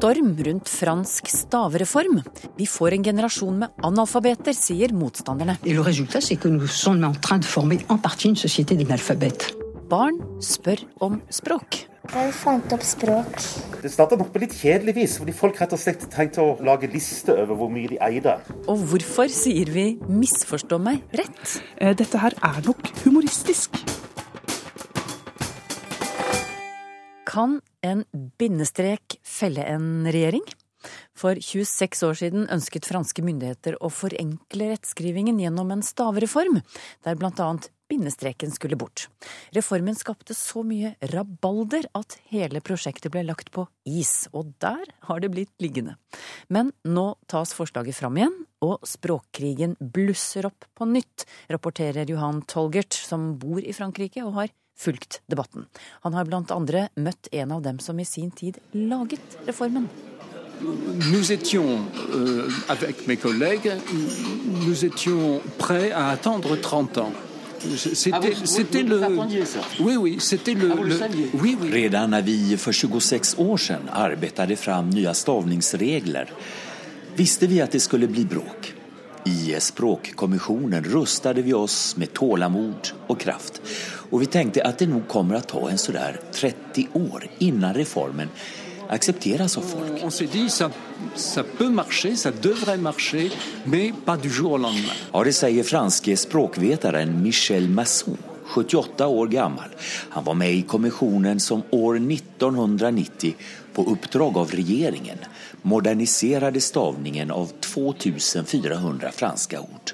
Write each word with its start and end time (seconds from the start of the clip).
Storm 0.00 0.32
rundt 0.46 0.68
fransk 0.72 1.26
stavereform. 1.28 2.22
Vi 2.56 2.64
får 2.66 2.94
en 2.96 3.02
generasjon 3.04 3.58
med 3.60 3.82
analfabeter, 3.84 4.54
sier 4.56 4.94
motstanderne. 4.96 5.58
Et 5.66 5.74
le 5.74 5.82
résultat, 5.82 6.22
c'est 6.22 6.36
que 6.40 6.48
nous 6.48 6.66
sommes 6.66 7.04
en 7.04 7.12
train 7.12 7.38
de 7.38 7.44
former 7.44 7.80
en 7.90 7.98
partie 7.98 8.28
une 8.28 8.36
société 8.36 8.76
d'analphabètes. 8.76 9.52
Barn 9.90 10.16
spør 10.40 10.86
om 11.04 11.20
språk. 11.28 11.82
Jeg 12.14 12.32
fant 12.32 12.72
opp 12.72 12.80
språk. 12.82 13.44
Det 13.82 13.92
starta 13.92 14.16
nok 14.16 14.32
på 14.32 14.40
litt 14.40 14.56
kjedelig 14.56 14.96
vis, 15.02 15.18
fordi 15.20 15.36
folk 15.36 15.60
rett 15.60 15.76
og 15.76 15.84
slett 15.84 16.08
trengte 16.08 16.40
å 16.40 16.56
lage 16.64 16.88
liste 16.88 17.36
over 17.36 17.60
hvor 17.60 17.68
mye 17.68 17.92
de 17.92 18.00
eide. 18.00 18.38
Og 18.72 18.80
hvorfor 18.80 19.28
sier 19.28 19.68
vi 19.68 19.98
'misforstå 20.08 20.80
meg 20.80 21.04
rett'? 21.12 21.60
Eh, 21.76 21.92
Dette 21.92 22.16
her 22.16 22.32
er 22.40 22.62
nok 22.64 22.88
humoristisk. 23.04 23.76
Kan 27.30 27.60
en 27.86 28.02
bindestrek 28.38 29.20
felle 29.22 29.62
en 29.62 30.08
regjering? 30.10 30.42
For 31.14 31.38
26 31.38 32.00
år 32.08 32.16
siden 32.18 32.48
ønsket 32.50 32.88
franske 32.88 33.22
myndigheter 33.22 33.76
å 33.78 33.90
forenkle 33.92 34.70
rettskrivingen 34.72 35.38
gjennom 35.38 35.70
en 35.70 35.84
stavereform, 35.84 36.58
der 37.06 37.18
bl.a. 37.20 37.48
bindestreken 37.92 38.50
skulle 38.50 38.78
bort. 38.80 39.06
Reformen 39.54 39.94
skapte 39.94 40.34
så 40.34 40.64
mye 40.66 40.96
rabalder 41.12 41.86
at 41.94 42.16
hele 42.32 42.64
prosjektet 42.66 43.12
ble 43.14 43.22
lagt 43.28 43.52
på 43.54 43.68
is, 43.86 44.24
og 44.34 44.50
der 44.64 44.90
har 45.06 45.22
det 45.22 45.30
blitt 45.30 45.54
liggende. 45.62 46.00
Men 46.48 46.72
nå 46.82 47.12
tas 47.30 47.54
forslaget 47.54 48.00
fram 48.00 48.18
igjen, 48.18 48.38
og 48.64 48.80
språkkrigen 48.88 49.76
blusser 49.78 50.50
opp 50.50 50.66
på 50.74 50.88
nytt, 50.88 51.28
rapporterer 51.52 52.10
Johan 52.10 52.42
Tolgert, 52.50 52.96
som 52.96 53.36
bor 53.38 53.62
i 53.62 53.76
Frankrike 53.76 54.24
og 54.26 54.34
har 54.40 54.50
fulgt 54.80 55.20
debatten. 55.28 55.66
Han 56.04 56.14
har 56.16 56.26
andre 56.56 56.88
møtt 56.96 57.28
en 57.32 57.52
av 57.52 57.62
dem 57.62 57.78
som 57.78 58.00
i 58.00 58.04
sin 58.04 58.30
tid 58.30 58.58
laget 58.72 59.38
reformen. 59.46 59.88
Nous 61.12 61.32
étions, 61.32 61.86
euh, 62.14 62.50
avec 62.68 63.06
mes 63.06 63.16
collègues, 63.16 63.72
nous 64.66 64.84
étions 64.84 65.40
prêts 65.58 65.90
à 65.92 66.08
attendre 66.10 66.56
30 66.60 66.98
ans. 66.98 67.12
C'était 67.76 68.34
c'était 68.46 68.82
le. 68.82 69.00
Oui, 69.80 69.96
oui, 69.96 70.16
c'était 70.20 70.54
le. 70.54 70.68
le- 70.68 71.00
oui, 71.42 71.56
oui. 71.60 71.70
Redan 71.70 72.10
när 72.10 72.22
vi 72.22 72.56
för 72.56 72.72
26 72.72 73.34
år 73.38 73.56
sedan 73.56 73.88
arbetade 73.92 74.56
fram 74.56 74.90
nya 74.90 75.14
stavningsregler 75.14 76.32
visste 77.16 77.46
vi 77.46 77.60
att 77.60 77.70
det 77.72 77.80
skulle 77.80 78.06
bli 78.06 78.24
bråk. 78.24 78.74
I 79.24 79.56
Språkkommisjonen 79.60 80.84
rustade 80.84 81.42
vi 81.42 81.52
oss 81.52 81.96
med 81.96 82.12
tålamod 82.12 82.92
og 83.06 83.20
kraft. 83.20 83.60
og 84.10 84.20
vi 84.20 84.26
tenkte 84.26 84.64
at 84.66 84.78
det 84.78 84.88
nog 84.90 85.06
kommer 85.08 85.38
å 85.38 85.46
ta 85.46 85.60
en 85.70 85.78
sådär 85.78 86.20
30 86.32 86.86
år 86.94 87.26
innan 87.38 87.74
reformen 87.74 88.28
accepteras 88.90 89.56
av 89.58 89.62
folk. 89.62 90.02
On 90.02 90.10
s'est 90.10 90.26
dit, 90.32 90.50
ça, 90.50 90.70
ça 91.14 91.42
peut 91.42 91.68
marcher, 91.68 92.16
ça 92.16 92.30
devrait 92.32 92.76
marcher, 92.76 93.30
mais 93.66 93.92
pas 94.04 94.16
du 94.16 94.28
jour 94.28 94.52
au 94.52 94.58
lendemain. 94.58 94.94
Ja, 95.12 95.24
det 95.24 95.32
säger 95.32 95.62
franske 95.62 96.16
språkvetaren 96.16 97.22
Michel 97.22 97.68
Masson, 97.68 98.16
78 98.46 99.06
år 99.06 99.26
gammal. 99.26 99.68
Han 100.10 100.24
var 100.24 100.34
med 100.34 100.54
i 100.54 100.62
kommissionen 100.62 101.40
som 101.40 101.62
år 101.70 101.96
1990 101.96 103.34
på 103.74 103.88
oppdrag 103.92 104.36
av 104.36 104.50
regeringen 104.50 105.18
moderniserade 105.62 106.60
stavningen 106.60 107.30
av 107.30 107.52
2400 107.60 109.12
franska 109.12 109.60
ord. 109.60 109.90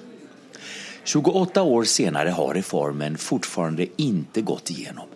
28 1.04 1.62
år 1.62 1.84
senare 1.84 2.28
har 2.28 2.54
reformen 2.54 3.19
fortfarande 3.19 3.87
inte 3.97 4.41
gått 4.41 4.71
igenom. 4.71 5.06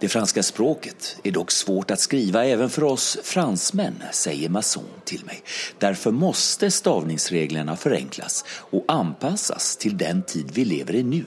Det 0.00 0.08
franska 0.08 0.42
språket 0.42 1.16
är 1.22 1.30
dock 1.30 1.50
svårt 1.50 1.90
att 1.90 2.00
skriva 2.00 2.44
även 2.44 2.70
för 2.70 2.84
oss 2.84 3.18
fransmän, 3.22 3.94
säger 4.12 4.48
Masson 4.48 4.84
till 5.04 5.24
mig. 5.24 5.42
Därför 5.78 6.10
måste 6.10 6.70
stavningsreglerna 6.70 7.76
förenklas 7.76 8.44
och 8.48 8.84
anpassas 8.88 9.76
till 9.76 9.98
den 9.98 10.22
tid 10.22 10.50
vi 10.54 10.64
lever 10.64 10.94
i 10.94 11.02
nu. 11.02 11.24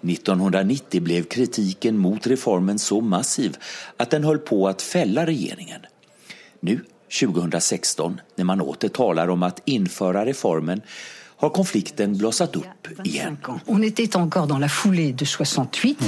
1990 0.00 1.00
blev 1.00 1.22
kritiken 1.22 1.98
mot 1.98 2.26
reformen 2.26 2.78
så 2.78 3.00
massiv 3.00 3.56
att 3.96 4.10
den 4.10 4.24
höll 4.24 4.38
på 4.38 4.68
att 4.68 4.82
fälla 4.82 5.26
regeringen. 5.26 5.80
Nu, 6.60 6.84
2016, 7.20 8.20
när 8.36 8.44
man 8.44 8.60
åter 8.60 8.88
talar 8.88 9.28
om 9.28 9.42
att 9.42 9.62
införa 9.64 10.26
reformen 10.26 10.80
har 11.36 11.50
konflikten 11.50 12.16
blossat 12.16 12.56
upp 12.56 12.64
igen. 13.04 13.36
25 13.42 13.52
ans. 13.52 13.62
On 13.66 13.82
était 13.82 14.16
encore 14.16 14.46
dans 14.46 14.60
la 14.60 14.68
foulée 14.68 15.12
de 15.12 15.24
68, 15.24 15.98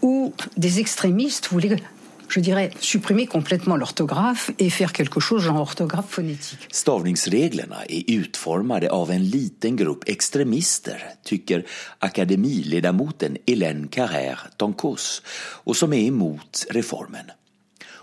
où 0.00 0.32
des 0.54 0.78
extrémistes 0.78 1.52
voulaient, 1.52 1.82
je 2.28 2.40
dirais, 2.40 2.70
supprimer 2.80 3.26
complètement 3.26 3.76
l'orthographe 3.76 4.50
et 4.58 4.70
faire 4.70 4.92
quelque 4.92 5.20
chose 5.20 5.42
genre 5.42 5.60
orthographe 5.60 6.08
phonétique. 6.08 6.68
Stavningsreglerna 6.70 7.84
är 7.88 8.02
utformade 8.06 8.90
av 8.90 9.10
en 9.10 9.24
liten 9.24 9.76
grupp 9.76 10.08
extremister, 10.08 11.02
tycker 11.24 11.66
akademiledamoten 11.98 13.36
Hélène 13.46 13.88
Carrère-Tancos, 13.88 15.22
och 15.64 15.76
som 15.76 15.92
är 15.92 16.06
emot 16.06 16.66
reformen. 16.70 17.30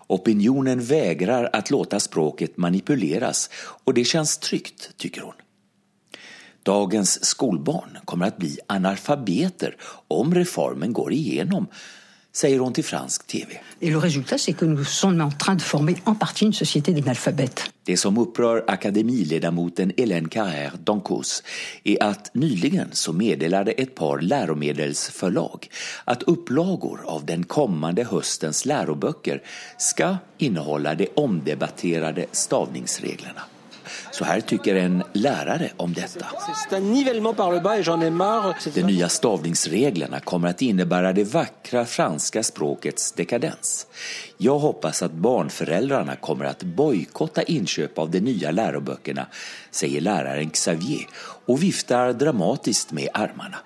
Opinionen 0.08 0.82
vägrar 0.82 1.50
att 1.54 1.70
låta 1.70 2.00
språket 2.00 2.58
manipuleras 2.58 3.50
och 3.84 3.94
det 3.94 4.04
känns 4.04 4.38
tryggt, 4.38 4.98
tycker 4.98 5.22
hon. 5.22 5.34
Dagens 6.64 7.26
skolbarn 7.26 7.98
kommer 8.06 8.28
att 8.28 8.38
bli 8.38 8.60
analfabeter 8.68 9.76
om 10.08 10.36
reformen 10.36 10.94
går 10.94 11.14
igenom, 11.14 11.68
säger 12.38 12.60
hon 12.60 12.74
till 12.74 12.84
fransk 12.84 13.28
tv. 13.28 13.60
Et. 17.44 17.62
Det 17.84 17.98
som 17.98 18.18
upprör 18.18 18.64
akademiledamoten 18.68 19.92
Hélène 19.92 20.30
Carrère 20.30 20.72
Doncos 20.84 21.44
är 21.84 22.04
att 22.04 22.34
nyligen 22.34 22.88
så 22.92 23.14
meddelade 23.14 23.72
ett 23.72 23.96
par 23.96 24.22
läromedelsförlag 24.22 25.70
att 26.06 26.24
upplagor 26.24 27.00
av 27.06 27.26
den 27.26 27.44
kommande 27.44 28.04
höstens 28.04 28.66
läroböcker 28.66 29.42
ska 29.78 30.18
innehålla 30.38 30.96
de 30.96 31.08
omdebatterade 31.16 32.26
stavningsreglerna. 32.32 33.42
Så 34.18 34.26
här 34.26 34.42
tycker 34.42 34.76
en 34.76 35.04
lärare 35.14 35.72
om 35.78 35.94
detta. 35.94 36.26
Marre. 38.12 38.56
De 38.74 38.82
nya 38.82 39.10
stavningsreglerna 39.10 40.20
kommer 40.20 40.50
att 40.50 40.62
innebära 40.62 41.14
det 41.14 41.24
vackra 41.24 41.86
franska 41.86 42.44
språkets 42.44 43.12
dekadens. 43.12 43.88
Jag 44.38 44.60
hoppas 44.60 45.02
att 45.02 45.12
barnföräldrarna 45.12 46.16
kommer 46.16 46.46
att 46.46 46.64
bojkotta 46.64 47.44
inköp 47.44 48.00
av 48.00 48.12
de 48.12 48.20
nya 48.20 48.52
läroböckerna, 48.52 49.26
säger 49.72 50.02
läraren 50.02 50.50
Xavier 50.50 51.08
och 51.46 51.64
viftar 51.64 52.14
dramatiskt 52.14 52.92
med 52.92 53.10
armarna. 53.14 53.58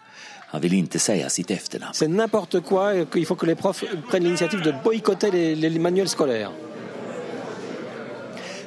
Han 0.48 0.62
vill 0.62 0.74
inte 0.74 1.00
säga 1.00 1.30
sitt 1.30 1.52
efternamn. 1.52 1.94
C'est 1.94 2.08
n'importe 2.08 2.62
quoi 2.62 3.06
qu'il 3.06 3.26
faut 3.26 3.40
que 3.40 3.46
les 3.46 3.56
profs 3.56 3.84
prennent 4.10 4.24
l'initiative 4.24 4.64
de 4.64 4.74
boycotter 4.84 5.32
les, 5.32 5.56
les 5.56 5.80
manuels 5.80 6.10
scolaires. 6.10 6.52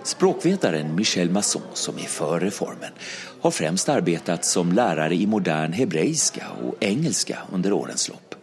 Språkvetaren 0.04 0.94
Michel 0.94 1.30
Masson, 1.30 1.62
som 1.72 1.98
är 1.98 2.02
før 2.02 2.40
reformen, 2.40 2.92
har 3.40 3.50
främst 3.50 3.88
arbetat 3.88 4.44
som 4.44 4.72
lärare 4.72 5.14
i 5.14 5.26
modern 5.26 5.72
hebreiska 5.72 6.46
och 6.62 6.74
engelska 6.80 7.38
under 7.52 7.72
årens 7.72 8.08
lopp. 8.08 8.34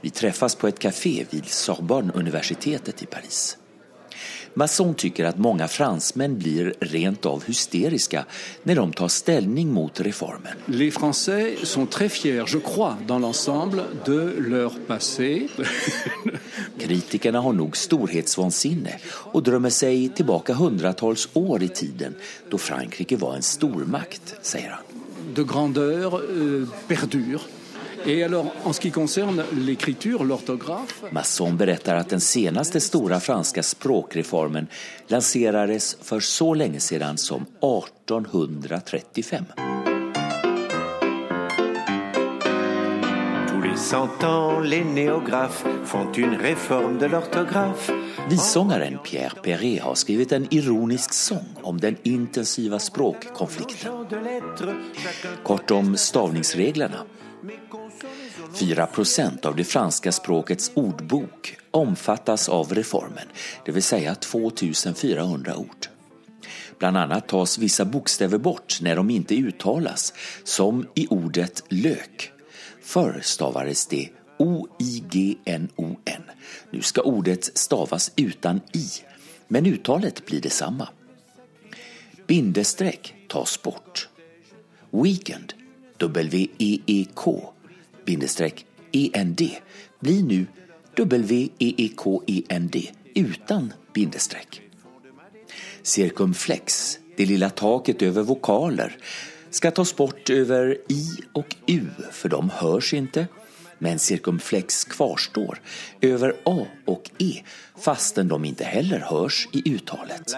Vi 0.00 0.10
träffas 0.10 0.54
på 0.54 0.68
ett 0.68 0.78
café 0.78 1.24
vid 1.30 1.44
Sorbonne-universitetet 1.44 3.02
i 3.02 3.06
Paris. 3.06 3.56
Masson 4.54 4.94
tycker 4.94 5.24
att 5.24 5.38
många 5.38 5.68
fransmän 5.68 6.38
blir 6.38 6.74
rent 6.80 7.26
av 7.26 7.44
hysteriska 7.44 8.24
när 8.62 8.74
de 8.74 8.92
tar 8.92 9.08
ställning 9.08 9.72
mot 9.72 10.00
reformen. 10.00 10.52
Les 10.66 10.94
Français 10.94 11.64
sont 11.64 11.90
très 11.90 12.08
fiers, 12.08 12.52
je 12.54 12.58
crois, 12.58 12.96
dans 13.06 13.22
l'ensemble, 13.22 13.82
de 14.04 14.32
leur 14.48 14.72
passé. 14.86 15.48
Kritikerna 16.78 17.40
har 17.40 17.52
nog 17.52 17.76
storhetsvansinne 17.76 18.98
och 19.06 19.42
drömmer 19.42 19.70
sig 19.70 20.08
tillbaka 20.08 20.54
hundratals 20.54 21.28
år 21.32 21.62
i 21.62 21.68
tiden 21.68 22.14
då 22.50 22.58
Frankrike 22.58 23.16
var 23.16 23.34
en 23.34 23.42
stormakt, 23.42 24.34
säger 24.42 24.70
han. 24.70 24.94
de 25.34 25.44
grandeur 25.44 26.20
euh, 26.30 26.68
perdure. 26.88 27.40
Masson 31.10 31.56
berättar 31.56 31.94
at 31.94 32.08
den 32.08 32.20
seneste 32.20 32.80
store 32.80 33.20
franske 33.20 33.62
språkreformen 33.62 34.66
lanserades 35.08 35.96
for 36.02 36.20
så 36.20 36.54
lenge 36.54 36.80
siden 36.80 37.18
som 37.18 37.42
1835. 37.42 39.44
Visångaren 48.28 48.98
Pierre 49.04 49.32
Perret 49.42 49.82
har 49.82 49.94
skrivit 49.94 50.32
en 50.32 50.54
ironisk 50.54 51.12
sång 51.12 51.56
om 51.62 51.80
den 51.80 51.96
intensiva 52.02 52.78
språkkonflikten. 52.78 54.06
Kort 55.42 55.70
om 55.70 55.96
stavningsreglerna. 55.96 56.96
4% 58.54 59.46
av 59.46 59.56
det 59.56 59.64
franska 59.64 60.12
språkets 60.12 60.70
ordbok 60.74 61.56
omfattas 61.70 62.48
av 62.48 62.74
reformen, 62.74 63.28
det 63.64 63.72
vill 63.72 63.82
säga 63.82 64.14
2400 64.14 65.56
ord. 65.56 65.86
Bland 66.78 66.96
annat 66.96 67.28
tas 67.28 67.58
vissa 67.58 67.84
bokstäver 67.84 68.38
bort 68.38 68.78
när 68.80 68.96
de 68.96 69.10
inte 69.10 69.34
uttalas, 69.34 70.12
som 70.44 70.86
i 70.94 71.06
ordet 71.10 71.62
lök. 71.68 72.32
Förr 72.82 73.20
stavades 73.22 73.86
det 73.86 74.08
O-I-G-N-O-N. 74.38 76.22
Nu 76.70 76.82
ska 76.82 77.02
ordet 77.02 77.58
stavas 77.58 78.12
utan 78.16 78.60
i, 78.72 78.86
men 79.48 79.66
uttalet 79.66 80.26
blir 80.26 80.40
detsamma. 80.40 80.88
Bindestreck 82.26 83.14
tas 83.28 83.62
bort. 83.62 84.08
Weekend, 84.90 85.54
W-E-E-K, 85.98 87.52
bindestreck 88.04 88.66
E-N-D, 88.92 89.58
blir 90.00 90.22
nu 90.22 90.46
W-E-E-K-E-N-D 90.96 92.90
utan 93.14 93.72
bindestreck. 93.92 94.62
Cirkumflex, 95.82 96.98
det 97.16 97.26
lilla 97.26 97.50
taket 97.50 98.02
över 98.02 98.22
vokaler, 98.22 98.96
ska 99.50 99.70
tas 99.70 99.96
bort 99.96 100.30
över 100.30 100.78
i 100.88 101.08
och 101.32 101.56
u, 101.66 101.86
för 102.12 102.28
de 102.28 102.50
hörs 102.50 102.94
inte. 102.94 103.26
Men 103.78 103.98
cirkumflex 103.98 104.84
kvarstår 104.84 105.60
över 106.00 106.34
a 106.44 106.66
och 106.84 107.10
e, 107.18 107.42
fastän 107.78 108.28
de 108.28 108.44
inte 108.44 108.64
heller 108.64 108.98
hörs 108.98 109.48
i 109.52 109.74
uttalet. 109.74 110.34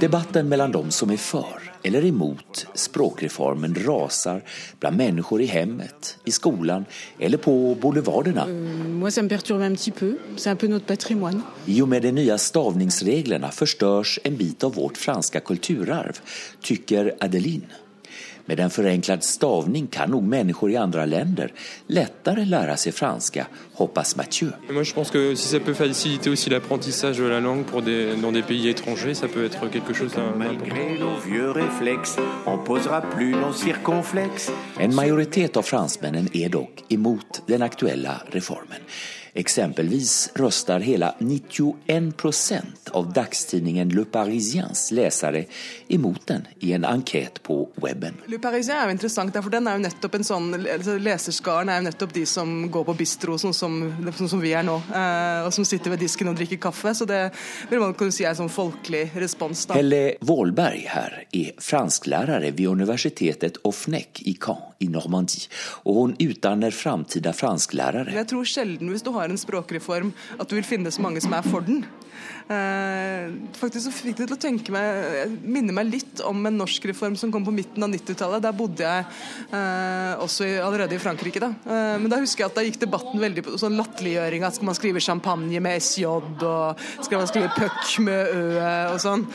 Debatten 0.00 0.48
mellan 0.48 0.72
de 0.72 0.90
som 0.90 1.10
är 1.10 1.16
för 1.16 1.72
eller 1.82 2.04
emot 2.04 2.66
språkreformen 2.74 3.74
rasar 3.74 4.42
bland 4.80 4.96
människor 4.96 5.42
i 5.42 5.46
hemmet, 5.46 6.16
i 6.24 6.30
skolan 6.30 6.84
eller 7.18 7.38
på 7.38 7.76
boulevarderna. 7.80 8.46
Moi, 9.00 9.10
ça 9.10 9.22
me 9.22 9.28
perturbe 9.28 9.62
un 9.62 9.76
petit 9.76 9.90
peu. 9.90 10.18
C'est 10.36 10.50
un 10.50 10.56
peu 10.56 10.68
notre 10.68 10.86
patrimoine. 10.86 11.42
I 11.66 11.82
och 11.82 11.88
med 11.88 12.02
de 12.02 12.12
nya 12.12 12.38
stavningsreglerna 12.38 13.50
förstörs 13.50 14.18
en 14.24 14.36
bit 14.36 14.64
av 14.64 14.74
vårt 14.74 14.96
franska 14.96 15.40
kulturarv, 15.40 16.20
tycker 16.62 17.14
Adeline. 17.20 17.66
Med 18.50 18.60
en 18.60 18.70
förenklad 18.70 19.24
stavning 19.24 19.86
kan 19.86 20.10
nog 20.10 20.22
människor 20.22 20.70
i 20.70 20.76
andre 20.76 21.06
länder 21.06 21.52
lättare 21.86 22.44
lära 22.44 22.76
sig 22.76 22.92
franska, 22.92 23.46
hoppas 23.72 24.16
Mathieu. 24.16 24.50
Moi, 24.70 24.84
je 24.84 24.94
pense 24.94 25.12
que 25.12 25.36
si 25.36 25.56
ça 25.56 25.60
peut 25.60 25.76
faciliter 25.76 26.30
aussi 26.30 26.50
l'apprentissage 26.50 27.18
de 27.18 27.28
la 27.28 27.40
langue 27.40 27.64
pour 27.66 27.82
des, 27.82 28.16
dans 28.22 28.32
des 28.32 28.42
pays 28.42 28.68
étrangers, 28.68 29.14
ça 29.14 29.28
peut 29.28 29.44
être 29.44 29.70
quelque 29.70 29.94
chose. 29.94 30.10
Malgré 30.36 30.98
nos 30.98 31.16
vieux 31.26 31.50
réflexes, 31.50 32.16
on 32.46 32.58
posera 32.58 33.00
plus 33.00 33.36
nos 33.36 33.52
circonflexes. 33.52 34.50
En 34.80 34.94
majoritet 34.94 35.56
av 35.56 35.62
fransmännen 35.62 36.28
är 36.32 36.48
dock 36.48 36.84
emot 36.88 37.42
den 37.46 37.62
aktuella 37.62 38.22
reformen. 38.32 38.80
Exempelvis 39.32 40.30
röstar 40.34 40.80
hela 40.80 41.14
91 41.18 42.16
procent 42.16 42.88
av 42.90 43.12
dagstidningen 43.12 43.88
Le 43.88 44.04
Parisiens 44.04 44.90
läsare 44.90 45.44
emot 45.88 46.26
den 46.26 46.46
i 46.60 46.72
en 46.72 46.84
enkät 46.84 47.42
på 47.42 47.68
webben. 47.74 48.14
Le 48.26 48.38
Parisien 48.38 48.76
er 48.76 48.88
jo 48.88 48.96
interessant, 48.96 49.34
for 49.34 49.52
den 49.52 49.68
er 49.68 49.78
jo 49.78 49.84
nettopp 49.84 50.16
en 50.18 50.26
sånn, 50.26 50.48
altså 50.58 50.96
Leserskaren 50.98 51.70
er 51.70 51.80
jo 51.80 51.86
nettopp 51.88 52.14
de 52.14 52.24
som 52.26 52.56
går 52.72 52.86
på 52.90 52.96
bistro, 53.02 53.38
sånn 53.38 53.54
som, 53.54 53.78
sånn 54.18 54.32
som 54.34 54.42
vi 54.42 54.54
er 54.56 54.66
nå. 54.66 54.76
Eh, 54.90 55.46
og 55.46 55.54
som 55.54 55.66
sitter 55.68 55.94
ved 55.94 56.02
disken 56.02 56.32
og 56.32 56.38
drikker 56.40 56.60
kaffe. 56.70 56.94
Så 56.96 57.06
det 57.08 57.22
vil 57.70 57.82
man 57.82 57.94
kunne 57.94 58.14
si 58.14 58.26
er 58.26 58.34
en 58.34 58.42
sånn 58.42 58.52
folkelig 58.52 59.10
respons. 59.22 59.66
da. 59.70 59.78
Helle 59.78 60.16
Wålberg 60.26 60.88
her 60.90 61.22
er 61.30 61.54
fransklærare 61.62 62.50
vid 62.50 62.74
universitetet 62.74 63.62
Offnek 63.68 64.24
i 64.26 64.34
Caen 64.40 64.69
i 64.80 64.88
Normandie. 64.88 65.48
Og 65.84 65.98
hun 66.00 66.16
utdanner 66.20 66.74
framtida 66.74 67.32
fransklærere. 67.36 68.14
Jeg 68.16 68.28
tror 68.32 68.48
sjelden 68.48 68.92
hvis 68.92 69.04
du 69.06 69.12
har 69.16 69.30
en 69.30 69.40
språkreform 69.40 70.12
at 70.38 70.48
du 70.48 70.56
vil 70.58 70.66
finne 70.66 70.92
så 70.92 71.04
mange 71.04 71.22
som 71.24 71.36
er 71.36 71.46
for 71.46 71.64
den. 71.66 71.84
Eh, 72.50 73.30
faktisk 73.54 73.84
så 73.84 73.92
fikk 73.94 74.16
det 74.18 74.26
til 74.26 74.34
å 74.34 74.40
tenke 74.42 74.72
meg 74.74 75.36
minne 75.46 75.74
meg 75.74 75.86
litt 75.86 76.22
om 76.26 76.40
en 76.48 76.56
norsk 76.58 76.88
reform 76.90 77.14
som 77.18 77.30
kom 77.30 77.44
på 77.46 77.54
midten 77.54 77.84
av 77.86 77.92
90-tallet. 77.92 78.42
Der 78.42 78.56
bodde 78.56 78.82
jeg 78.82 79.04
eh, 79.54 80.22
også 80.24 80.48
i, 80.48 80.56
allerede 80.58 80.96
i 80.96 81.02
Frankrike. 81.02 81.42
da. 81.42 81.52
Eh, 81.62 81.94
men 82.02 82.10
da 82.10 82.18
husker 82.18 82.42
jeg 82.42 82.50
at 82.50 82.58
da 82.58 82.64
gikk 82.66 82.80
debatten 82.82 83.22
veldig 83.22 83.44
på 83.46 83.54
sånn 83.60 83.78
latterliggjøring. 83.78 84.46
at 84.46 84.58
Skal 84.58 84.70
man 84.70 84.78
skrive 84.78 85.04
champagne 85.04 85.62
med 85.62 85.78
SJ, 85.78 86.06
og 86.10 86.42
skal 87.06 87.22
man 87.22 87.30
skrive 87.30 87.52
puck 87.54 87.94
med 88.02 88.34
ø 88.34 88.48
og 88.90 88.98
sånn. 89.02 89.26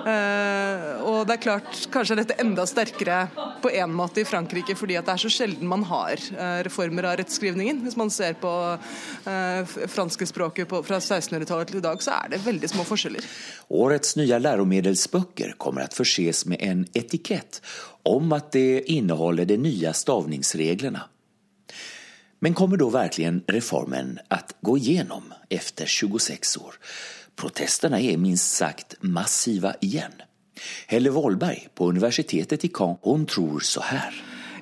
Eh, 0.00 0.86
og 1.10 1.26
det 1.26 1.36
er 1.36 1.42
klart, 1.42 1.82
kanskje 1.90 2.14
er 2.14 2.22
dette 2.22 2.38
enda 2.42 2.68
sterkere 2.68 3.24
på 3.60 3.72
en 3.74 3.92
måte 3.98 4.22
i 4.22 4.28
Frankrike, 4.28 4.76
fordi 4.78 4.96
at 5.00 5.08
det 5.08 5.16
er 5.16 5.24
så 5.24 5.32
sjelden 5.32 5.68
man 5.68 5.82
har 5.90 6.14
eh, 6.16 6.60
reformer 6.66 7.10
av 7.10 7.18
rettskrivningen. 7.20 7.82
Hvis 7.84 7.98
man 7.98 8.12
ser 8.14 8.38
på 8.40 8.52
eh, 8.70 9.76
franske 9.90 10.28
språket 10.28 10.70
på, 10.70 10.84
fra 10.86 11.00
1600-tallet 11.02 11.74
til 11.74 11.82
i 11.82 11.84
dag, 11.84 12.02
så 12.04 12.16
er 12.20 12.34
det 12.34 12.42
veldig 12.44 12.59
små 12.68 12.84
forskjeller. 12.84 13.24
Årets 13.72 14.16
nye 14.20 14.38
læremiddelbøker 14.38 15.54
kommer 15.56 15.86
til 15.86 15.96
å 15.96 16.00
forses 16.02 16.44
med 16.50 16.60
en 16.60 16.84
etikett 16.94 17.62
om 18.08 18.32
at 18.36 18.52
det 18.52 18.90
inneholder 18.92 19.48
de 19.48 19.56
nye 19.56 19.94
stavningsreglene. 19.96 21.06
Men 22.40 22.56
kommer 22.56 22.80
da 22.80 22.88
verkligen 22.92 23.42
reformen 23.48 24.18
å 24.32 24.40
gå 24.64 24.76
gjennom 24.80 25.32
efter 25.52 25.86
26 25.86 26.56
år? 26.60 26.76
Protestene 27.36 28.00
er 28.00 28.20
minst 28.20 28.56
sagt 28.56 28.96
massiva 29.00 29.74
igjen. 29.80 30.12
Helle 30.88 31.12
Wollberg 31.12 31.70
på 31.74 31.88
universitetet 31.88 32.64
i 32.64 32.68
Caen, 32.68 32.98
hun 33.04 33.26
tror 33.26 33.60
så 33.64 33.80
här. 33.80 34.12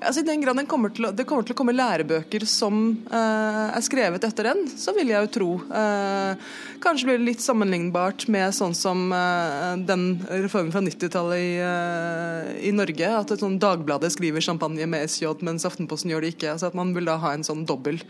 Altså, 0.00 0.23
I 0.23 0.27
den 0.27 0.43
grad 0.43 0.61
kommer 0.71 0.93
å, 0.93 1.11
det 1.15 1.27
kommer 1.29 1.47
til 1.47 1.55
å 1.55 1.59
komme 1.59 1.75
lærebøker 1.75 2.45
som 2.49 2.91
eh, 3.11 3.65
er 3.75 3.85
skrevet 3.85 4.25
etter 4.25 4.50
den, 4.50 4.65
så 4.79 4.95
vil 4.97 5.11
jeg 5.12 5.27
jo 5.27 5.31
tro. 5.35 5.49
Eh, 5.75 6.49
kanskje 6.83 7.09
blir 7.09 7.21
det 7.21 7.27
litt 7.27 7.45
sammenlignbart 7.45 8.29
med 8.33 8.55
sånn 8.55 8.77
som 8.79 9.09
eh, 9.14 9.75
den 9.88 10.07
reformen 10.28 10.73
fra 10.75 10.83
90-tallet 10.85 11.43
i, 11.43 11.50
eh, 11.64 12.52
i 12.71 12.75
Norge. 12.75 13.11
At 13.19 13.35
et 13.35 13.43
sånn 13.43 13.59
Dagbladet 13.62 14.12
skriver 14.14 14.45
champagne 14.45 14.87
med 14.90 15.09
SJ, 15.11 15.35
mens 15.47 15.67
Aftenposten 15.69 16.14
gjør 16.14 16.26
det 16.26 16.35
ikke. 16.37 16.55
Altså 16.55 16.71
At 16.71 16.78
man 16.78 16.95
vil 16.97 17.09
da 17.11 17.19
ha 17.23 17.35
en 17.35 17.47
sånn 17.47 17.67
dobbel, 17.69 18.00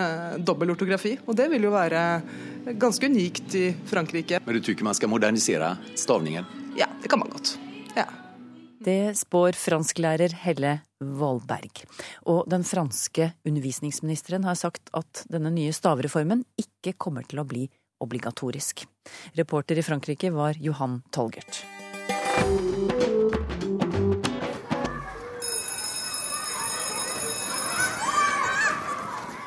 eh, 0.00 0.34
dobbel 0.40 0.74
ortografi. 0.76 1.18
Og 1.26 1.36
det 1.38 1.50
vil 1.52 1.68
jo 1.68 1.76
være 1.76 2.04
ganske 2.80 3.08
unikt 3.08 3.56
i 3.58 3.68
Frankrike. 3.88 4.40
Men 4.44 4.56
du 4.56 4.64
tror 4.64 4.78
ikke 4.78 4.88
man 4.88 4.98
skal 4.98 5.12
modernisere 5.12 5.76
stavningen? 5.98 6.48
Ja, 6.78 6.88
det 7.02 7.12
kan 7.12 7.20
man 7.20 7.32
godt. 7.32 7.58
Det 8.88 9.12
spår 9.18 9.56
fransklærer 9.58 10.32
Helle 10.46 10.78
Valberg. 11.02 11.82
Og 12.30 12.46
den 12.48 12.62
franske 12.64 13.26
undervisningsministeren 13.44 14.46
har 14.48 14.56
sagt 14.56 14.88
at 14.96 15.26
denne 15.28 15.50
nye 15.52 15.74
stavreformen 15.76 16.46
ikke 16.56 16.94
kommer 16.96 17.26
til 17.28 17.42
å 17.42 17.44
bli 17.48 17.66
obligatorisk. 18.00 18.86
Reporter 19.36 19.82
i 19.82 19.84
Frankrike 19.84 20.30
var 20.32 20.56
Johan 20.62 21.02
Tolgert. 21.12 21.60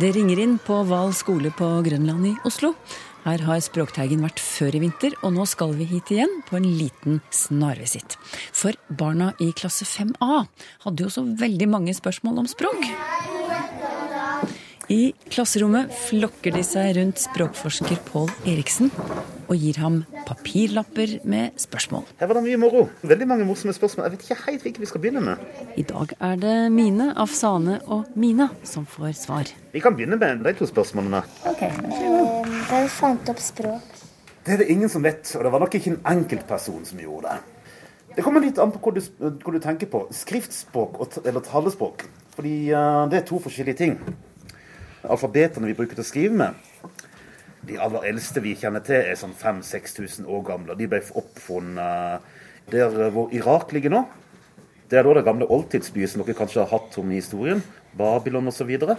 Det 0.01 0.11
ringer 0.19 0.43
inn 0.43 0.59
på 0.61 0.83
Val 0.89 1.15
skole 1.17 1.49
på 1.55 1.71
Grønland 1.87 2.29
i 2.29 2.35
Oslo. 2.45 2.75
Her 3.21 3.43
har 3.45 3.59
Språkteigen 3.61 4.23
vært 4.25 4.41
før 4.41 4.77
i 4.77 4.81
vinter, 4.81 5.13
og 5.21 5.35
nå 5.35 5.45
skal 5.49 5.75
vi 5.77 5.85
hit 5.85 6.09
igjen 6.13 6.39
på 6.47 6.57
en 6.57 6.65
liten 6.65 7.19
snarvisitt. 7.29 8.17
For 8.49 8.73
barna 8.89 9.31
i 9.37 9.51
klasse 9.57 9.85
5A 9.85 10.47
hadde 10.87 11.05
jo 11.05 11.13
så 11.13 11.25
veldig 11.43 11.69
mange 11.69 11.93
spørsmål 11.97 12.41
om 12.41 12.49
språk. 12.49 12.81
I 14.91 15.13
klasserommet 15.31 15.91
flokker 16.09 16.51
de 16.51 16.61
seg 16.67 16.97
rundt 16.97 17.19
språkforsker 17.21 18.01
Pål 18.09 18.27
Eriksen 18.49 18.89
og 19.45 19.53
gir 19.55 19.77
ham 19.79 20.01
papirlapper 20.27 21.13
med 21.31 21.55
spørsmål. 21.61 22.03
Her 22.19 22.27
var 22.27 22.39
det 22.39 22.43
mye 22.49 22.59
moro. 22.59 22.81
Veldig 23.07 23.27
mange 23.29 23.45
morsomme 23.47 23.71
spørsmål. 23.75 24.09
Jeg 24.09 24.13
vet 24.15 24.25
ikke 24.25 24.37
helt 24.41 24.65
hvilke 24.65 24.81
vi 24.83 24.89
skal 24.89 25.03
begynne 25.03 25.21
med. 25.23 25.45
I 25.79 25.85
dag 25.87 26.11
er 26.27 26.41
det 26.41 26.55
Mine, 26.75 27.07
Afsane 27.23 27.77
og 27.87 28.09
Mina 28.19 28.49
som 28.67 28.83
får 28.83 29.13
svar. 29.21 29.51
Vi 29.71 29.83
kan 29.83 29.95
begynne 29.95 30.19
med 30.19 30.43
de 30.43 30.53
to 30.59 30.67
spørsmålene. 30.67 31.21
Ok, 31.47 31.63
Hvem 32.71 32.89
fant 32.91 33.31
opp 33.31 33.39
språk? 33.39 34.01
Det 34.43 34.57
er 34.57 34.63
det 34.63 34.67
ingen 34.73 34.91
som 34.91 35.05
vet, 35.07 35.23
og 35.37 35.45
det 35.45 35.53
var 35.53 35.63
nok 35.63 35.77
ikke 35.77 35.93
en 35.93 36.01
enkeltperson 36.17 36.83
som 36.89 36.99
gjorde 36.99 37.31
det. 37.31 37.37
Det 38.17 38.25
kommer 38.25 38.43
litt 38.43 38.59
an 38.59 38.73
på 38.73 38.81
hva 38.83 38.95
du, 38.97 38.99
hva 39.21 39.55
du 39.55 39.61
tenker 39.63 39.87
på. 39.87 40.03
Skriftspråk 40.11 40.99
og, 40.99 41.15
eller 41.23 41.47
talespråk. 41.47 42.03
Fordi 42.35 42.57
uh, 42.75 43.05
det 43.11 43.21
er 43.21 43.25
to 43.27 43.39
forskjellige 43.39 43.79
ting. 43.85 43.95
Alfabetene 45.09 45.69
vi 45.71 45.77
bruker 45.77 45.97
til 45.97 46.05
å 46.05 46.07
skrive 46.07 46.37
med, 46.37 46.67
de 47.65 47.77
aller 47.81 48.07
eldste 48.09 48.41
vi 48.41 48.55
kjenner 48.57 48.83
til, 48.85 49.01
er 49.01 49.17
sånn 49.17 49.33
5000-6000 49.37 50.29
år 50.29 50.45
gamle. 50.47 50.77
De 50.77 50.87
ble 50.89 51.01
oppfunnet 51.17 52.29
Der 52.71 52.93
eh, 52.93 53.09
hvor 53.13 53.33
Irak 53.33 53.73
ligger 53.73 53.91
nå, 53.91 54.01
det 54.91 54.99
er 54.99 55.07
da 55.07 55.13
det 55.17 55.25
gamle 55.25 55.47
oldtidsbyet 55.49 56.11
som 56.11 56.21
dere 56.21 56.35
kanskje 56.37 56.61
har 56.61 56.71
hatt 56.71 56.97
om 56.99 57.11
i 57.11 57.17
historien. 57.17 57.61
Babylon 57.97 58.47
osv. 58.51 58.69
Og, 58.75 58.89
så 58.89 58.97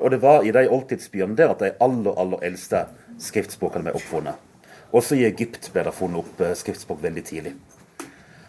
og 0.00 0.10
det 0.12 0.20
var 0.22 0.44
i 0.44 0.52
de 0.54 0.66
oldtidsbyene 0.68 1.36
der 1.38 1.52
at 1.52 1.62
de 1.62 1.72
aller, 1.80 2.16
aller 2.18 2.46
eldste 2.50 2.84
skriftspråkene 3.20 3.88
ble 3.88 3.96
oppfunnet. 3.98 4.48
Også 4.96 5.16
i 5.16 5.26
Egypt 5.28 5.70
ble 5.72 5.84
det 5.86 5.94
funnet 5.94 6.24
opp 6.24 6.40
eh, 6.42 6.56
skriftspråk 6.58 7.02
veldig 7.02 7.24
tidlig. 7.26 7.54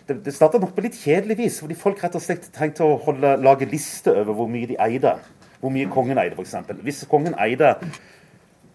Det, 0.08 0.18
det 0.26 0.34
starta 0.36 0.60
nok 0.60 0.74
på 0.76 0.84
litt 0.86 0.98
kjedelig 0.98 1.38
vis, 1.40 1.60
fordi 1.64 1.78
folk 1.78 2.02
rett 2.04 2.18
og 2.18 2.24
slett 2.24 2.50
tenkte 2.56 2.88
å 2.88 2.98
holde, 3.06 3.36
lage 3.44 3.70
liste 3.70 4.14
over 4.24 4.40
hvor 4.40 4.50
mye 4.52 4.72
de 4.72 4.80
eide. 4.82 5.16
Hvor 5.62 5.74
mye 5.74 5.90
kongen 5.94 6.20
eide, 6.22 6.36
f.eks. 6.38 6.58
Hvis 6.82 7.04
kongen 7.10 7.38
eide 7.42 7.76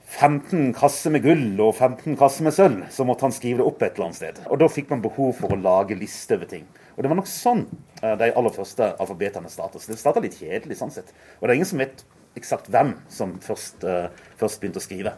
15 0.07 0.71
kasser 0.77 1.11
med 1.11 1.25
gull 1.25 1.61
og 1.61 1.75
15 1.75 2.15
kasser 2.19 2.47
med 2.47 2.55
sølv, 2.55 2.85
så 2.95 3.05
måtte 3.05 3.27
han 3.27 3.35
skrive 3.35 3.61
det 3.61 3.67
opp 3.67 3.83
et 3.83 3.97
eller 3.97 4.09
annet 4.09 4.19
sted. 4.21 4.43
Og 4.47 4.61
da 4.63 4.69
fikk 4.71 4.93
man 4.95 5.03
behov 5.05 5.35
for 5.41 5.53
å 5.53 5.59
lage 5.59 5.99
liste 5.99 6.39
over 6.39 6.49
ting. 6.51 6.67
Og 6.95 7.03
det 7.03 7.11
var 7.11 7.19
nok 7.19 7.31
sånn 7.31 7.65
eh, 8.01 8.15
de 8.21 8.31
aller 8.31 8.55
første 8.55 8.93
alfabetene 9.03 9.51
starta. 9.53 9.83
Så 9.83 9.93
det 9.93 9.99
starta 10.01 10.23
litt 10.23 10.39
kjedelig 10.39 10.79
sånn 10.79 10.95
sett. 10.95 11.11
Og 11.41 11.47
det 11.47 11.53
er 11.53 11.59
ingen 11.59 11.69
som 11.69 11.83
vet 11.83 12.07
eksakt 12.39 12.71
hvem 12.73 12.95
som 13.13 13.35
først, 13.41 13.85
uh, 13.89 14.13
først 14.37 14.61
begynte 14.61 14.81
å 14.81 14.85
skrive. 14.85 15.15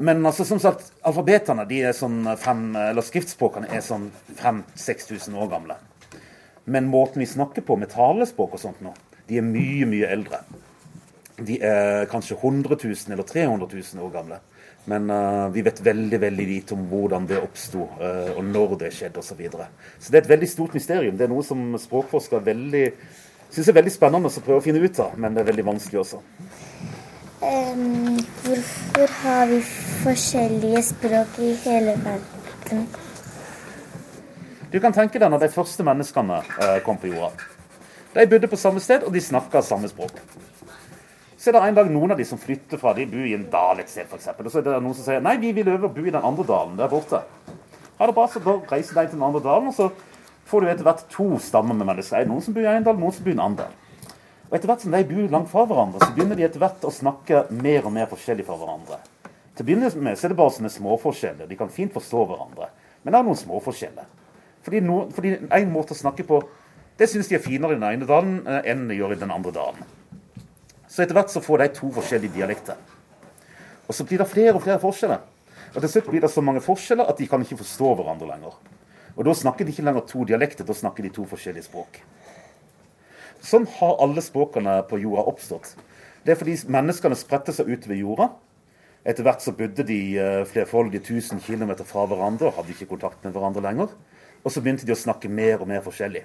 Men 0.00 0.24
altså, 0.24 0.46
som 0.48 0.60
sagt, 0.62 0.92
alfabetene 1.04 1.66
de 1.68 1.82
er 1.84 1.96
sånn 1.96 2.24
fem, 2.40 2.68
eller 2.78 3.04
skriftspråkene 3.04 3.68
er 3.74 3.82
sånn 3.84 4.08
5000-6000 4.38 5.36
år 5.42 5.50
gamle. 5.52 5.76
Men 6.64 6.88
måten 6.88 7.20
vi 7.20 7.28
snakker 7.28 7.66
på 7.66 7.76
med 7.76 7.90
talespråk 7.92 8.54
og 8.56 8.62
sånt 8.62 8.80
nå, 8.84 8.94
de 9.32 9.40
er 9.40 9.46
mye, 9.48 9.88
mye 9.88 10.12
eldre. 10.12 10.42
De 11.42 11.56
er 11.64 12.04
kanskje 12.12 12.36
100 12.36 12.76
000 12.84 13.14
eller 13.14 13.24
300 13.24 13.68
000 13.72 14.04
år 14.04 14.12
gamle. 14.12 14.40
Men 14.84 15.10
uh, 15.10 15.48
vi 15.54 15.62
vet 15.62 15.80
veldig 15.84 16.18
veldig 16.20 16.46
lite 16.46 16.74
om 16.76 16.84
hvordan 16.90 17.26
det 17.30 17.38
oppsto, 17.40 17.86
uh, 18.00 18.32
og 18.36 18.44
når 18.44 18.76
det 18.82 18.90
skjedde 18.92 19.22
osv. 19.22 19.32
Så, 19.32 19.36
videre. 19.38 19.68
så 19.98 20.10
det 20.10 20.20
er 20.20 20.24
et 20.26 20.32
veldig 20.34 20.48
stort 20.50 20.74
mysterium. 20.74 21.16
Det 21.16 21.28
er 21.28 21.32
noe 21.32 21.46
som 21.46 21.70
språkforskere 21.78 22.44
veldig 22.50 22.86
syns 23.52 23.68
er 23.68 23.76
veldig 23.76 23.92
spennende 23.92 24.32
å 24.32 24.42
prøve 24.42 24.62
å 24.62 24.64
finne 24.64 24.82
ut 24.82 25.00
av, 25.04 25.16
men 25.20 25.34
det 25.34 25.42
er 25.42 25.48
veldig 25.50 25.66
vanskelig 25.66 26.02
også. 26.02 26.20
Um, 27.42 28.18
hvorfor 28.44 29.16
har 29.22 29.48
vi 29.50 29.58
forskjellige 30.02 30.82
språk 30.92 31.40
i 31.42 31.54
hele 31.64 31.96
verden? 32.04 32.86
Du 34.72 34.78
kan 34.80 34.94
tenke 34.96 35.20
deg 35.20 35.28
når 35.28 35.44
de 35.44 35.50
første 35.52 35.84
menneskene 35.84 36.38
uh, 36.40 36.78
kom 36.86 37.00
på 37.02 37.12
jorda. 37.12 37.61
De 38.12 38.26
bodde 38.28 38.48
på 38.48 38.60
samme 38.60 38.80
sted, 38.84 39.06
og 39.06 39.14
de 39.14 39.20
snakka 39.24 39.62
samme 39.64 39.88
språk. 39.88 40.18
Så 41.40 41.50
er 41.50 41.56
det 41.56 41.62
en 41.64 41.76
dag 41.78 41.88
noen 41.90 42.12
av 42.12 42.20
de 42.20 42.26
som 42.28 42.38
flytter 42.38 42.78
fra 42.78 42.92
de 42.94 43.06
bor 43.08 43.24
i 43.26 43.32
en 43.34 43.46
dal 43.50 43.80
et 43.80 43.90
sted, 43.90 44.04
f.eks. 44.06 44.28
Og 44.36 44.50
så 44.52 44.60
er 44.60 44.66
det 44.66 44.80
noen 44.84 44.94
som 44.94 45.06
sier 45.06 45.24
nei, 45.24 45.38
vi 45.42 45.54
vil 45.56 45.70
over 45.72 45.88
og 45.88 45.96
bo 45.96 46.04
i 46.04 46.12
den 46.12 46.22
andre 46.22 46.44
dalen 46.46 46.76
der 46.78 46.92
borte. 46.92 47.22
Ha 47.98 48.08
det 48.08 48.14
bra, 48.14 48.26
så 48.28 48.42
da 48.44 48.58
reiser 48.70 48.98
de 48.98 49.06
til 49.08 49.16
den 49.16 49.24
andre 49.26 49.42
dalen, 49.42 49.72
og 49.72 49.74
så 49.74 49.88
får 50.50 50.62
du 50.62 50.68
etter 50.70 50.86
hvert 50.86 51.02
to 51.10 51.26
stammer 51.42 51.78
med 51.78 51.88
mennesker. 51.88 52.28
Noen 52.28 52.44
som 52.44 52.54
bor 52.54 52.62
i 52.62 52.70
en 52.70 52.86
dal, 52.86 53.00
noen 53.00 53.16
som 53.16 53.24
bor 53.24 53.32
i 53.32 53.36
en 53.38 53.44
annen. 53.48 53.74
Og 54.50 54.56
etter 54.58 54.68
hvert 54.68 54.84
som 54.84 54.92
de 54.92 55.02
bor 55.08 55.34
langt 55.34 55.50
fra 55.50 55.66
hverandre, 55.66 56.04
så 56.04 56.12
begynner 56.12 56.36
de 56.36 56.46
etter 56.46 56.60
hvert 56.60 56.84
å 56.84 56.92
snakke 56.92 57.46
mer 57.64 57.88
og 57.88 57.96
mer 57.96 58.10
forskjellig 58.12 58.44
fra 58.46 58.60
hverandre. 58.60 59.00
Til 59.56 59.64
å 59.64 59.68
begynne 59.68 59.88
med 60.04 60.20
så 60.20 60.28
er 60.28 60.34
det 60.34 60.38
bare 60.38 60.52
sånne 60.52 60.72
småforskjeller. 60.72 61.48
De 61.48 61.56
kan 61.56 61.72
fint 61.72 61.92
forstå 61.96 62.26
hverandre. 62.28 62.68
Men 63.02 63.14
det 63.14 63.18
er 63.18 63.26
noen 63.26 63.40
småforskjeller. 63.40 64.10
Fordi, 64.62 64.82
no, 64.84 65.06
fordi 65.16 65.38
en 65.42 65.72
måte 65.72 65.96
å 65.96 65.98
snakke 65.98 66.28
på 66.28 66.38
det 67.02 67.08
syns 67.10 67.26
de 67.26 67.34
er 67.34 67.42
finere 67.42 67.74
i 67.74 67.80
den 67.80 67.88
ene 67.88 68.06
dalen 68.06 68.36
eh, 68.46 68.62
enn 68.70 68.86
de 68.86 68.94
gjør 68.94 69.16
i 69.16 69.18
den 69.18 69.32
andre 69.34 69.50
dalen. 69.56 69.86
Så 70.86 71.02
etter 71.02 71.16
hvert 71.16 71.32
så 71.32 71.42
får 71.42 71.64
de 71.64 71.70
to 71.74 71.88
forskjellige 71.96 72.36
dialekter. 72.36 72.78
Og 73.88 73.96
så 73.96 74.06
blir 74.06 74.22
det 74.22 74.28
flere 74.30 74.54
og 74.54 74.62
flere 74.62 74.78
forskjeller. 74.78 75.24
Og 75.72 75.80
til 75.80 75.90
slutt 75.90 76.10
blir 76.12 76.22
det 76.22 76.30
så 76.30 76.44
mange 76.44 76.62
forskjeller 76.62 77.08
at 77.10 77.18
de 77.18 77.26
kan 77.26 77.42
ikke 77.42 77.58
forstå 77.62 77.94
hverandre 77.98 78.28
lenger. 78.28 78.54
Og 79.16 79.26
da 79.26 79.34
snakker 79.34 79.66
de 79.66 79.72
ikke 79.74 79.84
lenger 79.88 80.04
to 80.08 80.26
dialekter, 80.28 80.68
da 80.68 80.76
snakker 80.76 81.04
de 81.04 81.10
to 81.16 81.24
forskjellige 81.28 81.66
språk. 81.66 81.98
Sånn 83.42 83.66
har 83.80 83.98
alle 84.04 84.22
språkene 84.22 84.76
på 84.86 85.00
jorda 85.02 85.24
oppstått. 85.32 85.72
Det 86.22 86.36
er 86.36 86.38
fordi 86.38 86.54
menneskene 86.70 87.18
spredte 87.18 87.54
seg 87.56 87.72
utover 87.72 87.98
jorda. 87.98 88.28
Etter 89.02 89.26
hvert 89.26 89.42
så 89.42 89.56
bodde 89.58 89.82
de 89.88 89.98
uh, 90.14 90.44
flerfoldige 90.46 91.02
tusen 91.08 91.42
kilometer 91.42 91.88
fra 91.88 92.04
hverandre 92.06 92.52
og 92.52 92.60
hadde 92.60 92.76
ikke 92.76 92.92
kontakt 92.92 93.26
med 93.26 93.34
hverandre 93.34 93.64
lenger. 93.64 93.96
Og 94.44 94.54
så 94.54 94.62
begynte 94.62 94.86
de 94.86 94.94
å 94.94 95.00
snakke 95.02 95.32
mer 95.32 95.58
og 95.58 95.72
mer 95.72 95.82
forskjellig. 95.82 96.22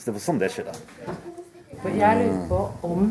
Så 0.00 0.08
det 0.08 0.16
var 0.16 0.22
sånn 0.24 0.38
det 0.40 0.48
skjedde. 0.54 0.72
For 1.82 1.92
jeg 1.92 2.20
lurer 2.22 2.44
på 2.48 2.60
om 2.88 3.10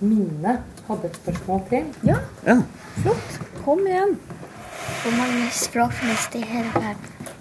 Mine 0.00 0.54
hadde 0.86 1.08
et 1.10 1.16
spørsmål 1.18 1.62
til. 1.68 1.88
Ja. 2.06 2.16
ja. 2.46 2.54
Flott. 3.02 3.38
Kom 3.64 3.82
igjen. 3.86 4.14
Hvor 5.02 5.16
mange 5.18 5.48
språk 5.52 5.92
finnes 5.98 6.28
det 6.32 6.40
i 6.40 6.48
hele 6.48 6.70
verden? 6.72 7.32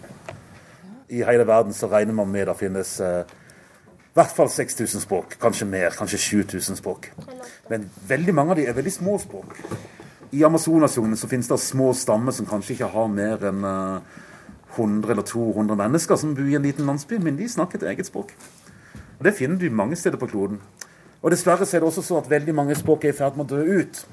I 1.07 1.24
hele 1.24 1.46
verden 1.48 1.74
så 1.74 1.88
regner 1.88 2.17
man 2.17 2.27
med 2.34 2.50
det 2.50 2.57
finnes 2.60 2.98
eh, 3.00 3.22
i 3.24 4.17
hvert 4.17 4.34
fall 4.36 4.50
6000 4.51 5.05
språk. 5.05 5.38
Kanskje 5.39 5.69
mer, 5.69 5.96
kanskje 5.96 6.19
7000 6.19 6.81
språk. 6.81 7.12
Men 7.69 7.88
veldig 8.10 8.36
mange 8.36 8.55
av 8.55 8.60
de 8.60 8.67
er 8.67 8.75
veldig 8.75 8.96
små 8.98 9.15
språk. 9.22 9.55
I 10.36 10.43
Amazonasjungelen 10.43 11.17
så 11.17 11.29
finnes 11.31 11.48
det 11.48 11.60
små 11.63 11.93
stammer 11.96 12.36
som 12.36 12.50
kanskje 12.50 12.75
ikke 12.75 12.91
har 12.91 13.07
mer 13.07 13.48
enn 13.48 13.63
eh, 13.63 14.17
100 14.76 15.12
eller 15.12 15.24
200 15.24 15.76
mennesker 15.80 16.16
som 16.20 16.36
bor 16.36 16.48
i 16.48 16.56
en 16.56 16.66
liten 16.66 16.86
landsby, 16.86 17.20
men 17.24 17.38
de 17.38 17.48
snakker 17.50 17.82
et 17.82 17.90
eget 17.94 18.10
språk. 18.10 18.34
Og 19.20 19.26
Det 19.26 19.34
finner 19.34 19.58
du 19.58 19.70
mange 19.70 19.96
steder 19.96 20.18
på 20.18 20.28
kloden. 20.28 20.62
Og 21.22 21.32
Dessverre 21.32 21.66
er 21.66 21.80
det 21.80 21.84
også 21.84 22.02
så 22.02 22.18
at 22.18 22.30
veldig 22.30 22.56
mange 22.56 22.76
språk 22.76 23.06
er 23.06 23.10
i 23.10 23.18
ferd 23.18 23.38
med 23.38 23.52
å 23.52 23.58
dø 23.58 23.82
ut. 23.82 24.06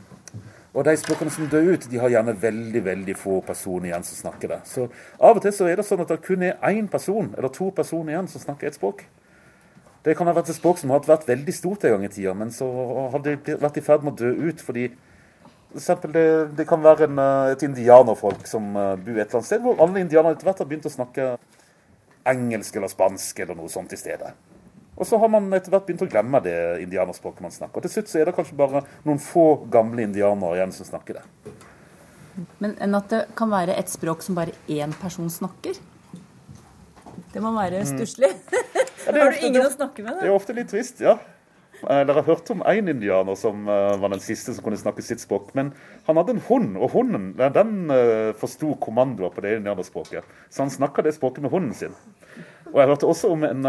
Og 0.74 0.84
de 0.84 0.96
språkene 0.98 1.30
som 1.30 1.46
dør 1.46 1.74
ut, 1.74 1.84
de 1.90 1.98
har 2.02 2.10
gjerne 2.10 2.34
veldig 2.42 2.80
veldig 2.84 3.14
få 3.16 3.38
personer 3.46 3.92
igjen 3.92 4.06
som 4.06 4.16
snakker 4.24 4.50
det. 4.50 4.60
Så 4.66 4.88
av 5.20 5.36
og 5.36 5.42
til 5.44 5.52
så 5.54 5.68
er 5.70 5.78
det 5.78 5.84
sånn 5.86 6.02
at 6.02 6.10
det 6.10 6.22
kun 6.24 6.42
er 6.42 6.58
én 6.66 6.88
person 6.90 7.30
eller 7.36 7.52
to 7.54 7.68
personer 7.70 8.14
igjen 8.14 8.30
som 8.32 8.42
snakker 8.42 8.66
et 8.66 8.78
språk. 8.78 9.04
Det 10.04 10.16
kan 10.18 10.26
ha 10.26 10.34
vært 10.34 10.50
et 10.50 10.58
språk 10.58 10.80
som 10.80 10.90
har 10.90 11.04
vært 11.06 11.28
veldig 11.28 11.54
stort 11.54 11.86
en 11.86 11.94
gang 11.94 12.08
i 12.08 12.10
tida, 12.12 12.34
men 12.34 12.50
så 12.52 12.66
har 13.12 13.22
det 13.24 13.38
vært 13.62 13.78
i 13.78 13.84
ferd 13.86 14.02
med 14.04 14.16
å 14.16 14.24
dø 14.24 14.50
ut 14.50 14.64
fordi 14.66 14.88
eksempel, 15.80 16.12
det, 16.14 16.26
det 16.58 16.66
kan 16.68 16.82
være 16.84 17.08
en, 17.08 17.20
et 17.52 17.62
indianerfolk 17.66 18.46
som 18.48 18.72
uh, 18.76 18.94
bor 18.96 19.18
et 19.18 19.24
eller 19.24 19.38
annet 19.40 19.48
sted, 19.48 19.62
hvor 19.64 19.80
alle 19.82 20.02
indianere 20.02 20.36
etter 20.36 20.48
hvert 20.48 20.62
har 20.62 20.68
begynt 20.70 20.88
å 20.88 20.92
snakke 20.92 21.28
engelsk 22.30 22.76
eller 22.78 22.92
spansk 22.92 23.40
eller 23.44 23.58
noe 23.58 23.72
sånt 23.72 23.92
i 23.92 24.00
stedet. 24.00 24.32
Og 24.94 25.06
så 25.08 25.18
har 25.18 25.30
man 25.30 25.48
etter 25.56 25.74
hvert 25.74 25.88
begynt 25.88 26.04
å 26.06 26.10
glemme 26.10 26.40
det 26.44 26.56
indianerspråket 26.84 27.42
man 27.42 27.54
snakker. 27.54 27.80
Og 27.80 27.86
til 27.86 27.96
slutt 27.96 28.12
så 28.12 28.20
er 28.20 28.30
det 28.30 28.36
kanskje 28.36 28.58
bare 28.58 28.84
noen 29.06 29.18
få 29.22 29.64
gamle 29.72 30.06
indianere 30.06 30.60
igjen 30.60 30.74
som 30.76 30.88
snakker 30.88 31.18
det. 31.18 31.24
Men 32.62 32.76
enn 32.82 32.94
at 32.98 33.10
det 33.10 33.24
kan 33.38 33.50
være 33.50 33.74
et 33.78 33.90
språk 33.90 34.22
som 34.26 34.38
bare 34.38 34.54
én 34.70 34.94
person 35.00 35.30
snakker? 35.30 35.78
Det 37.34 37.42
må 37.42 37.50
være 37.56 37.82
mm. 37.82 37.90
stusslig. 37.90 38.30
Ja, 39.04 39.12
har 39.18 39.34
du 39.34 39.42
ingen 39.44 39.66
å 39.66 39.70
snakke 39.72 40.00
med? 40.00 40.14
Da? 40.14 40.22
Det 40.22 40.30
er 40.30 40.36
ofte 40.36 40.54
litt 40.56 40.70
trist, 40.70 41.02
ja. 41.02 41.18
Eh, 41.90 42.02
dere 42.06 42.20
har 42.20 42.26
hørt 42.28 42.50
om 42.50 42.62
én 42.70 42.88
indianer 42.90 43.36
som 43.38 43.68
uh, 43.68 43.94
var 44.00 44.12
den 44.12 44.22
siste 44.22 44.54
som 44.54 44.64
kunne 44.64 44.80
snakke 44.80 45.04
sitt 45.04 45.22
språk. 45.22 45.52
Men 45.54 45.72
han 46.06 46.18
hadde 46.20 46.36
en 46.36 46.42
hund, 46.48 46.76
og 46.78 46.92
hunden 46.94 47.32
den 47.36 47.74
uh, 47.92 48.32
forsto 48.40 48.74
kommandoer 48.80 49.34
på 49.34 49.44
det 49.44 49.58
indianerspråket. 49.58 50.24
Så 50.50 50.64
han 50.64 50.72
snakka 50.72 51.04
det 51.04 51.14
språket 51.18 51.44
med 51.44 51.54
hunden 51.54 51.74
sin. 51.76 51.96
Og 52.72 52.80
jeg 52.80 52.90
hørte 52.90 53.06
også 53.06 53.30
om 53.30 53.44
en 53.46 53.62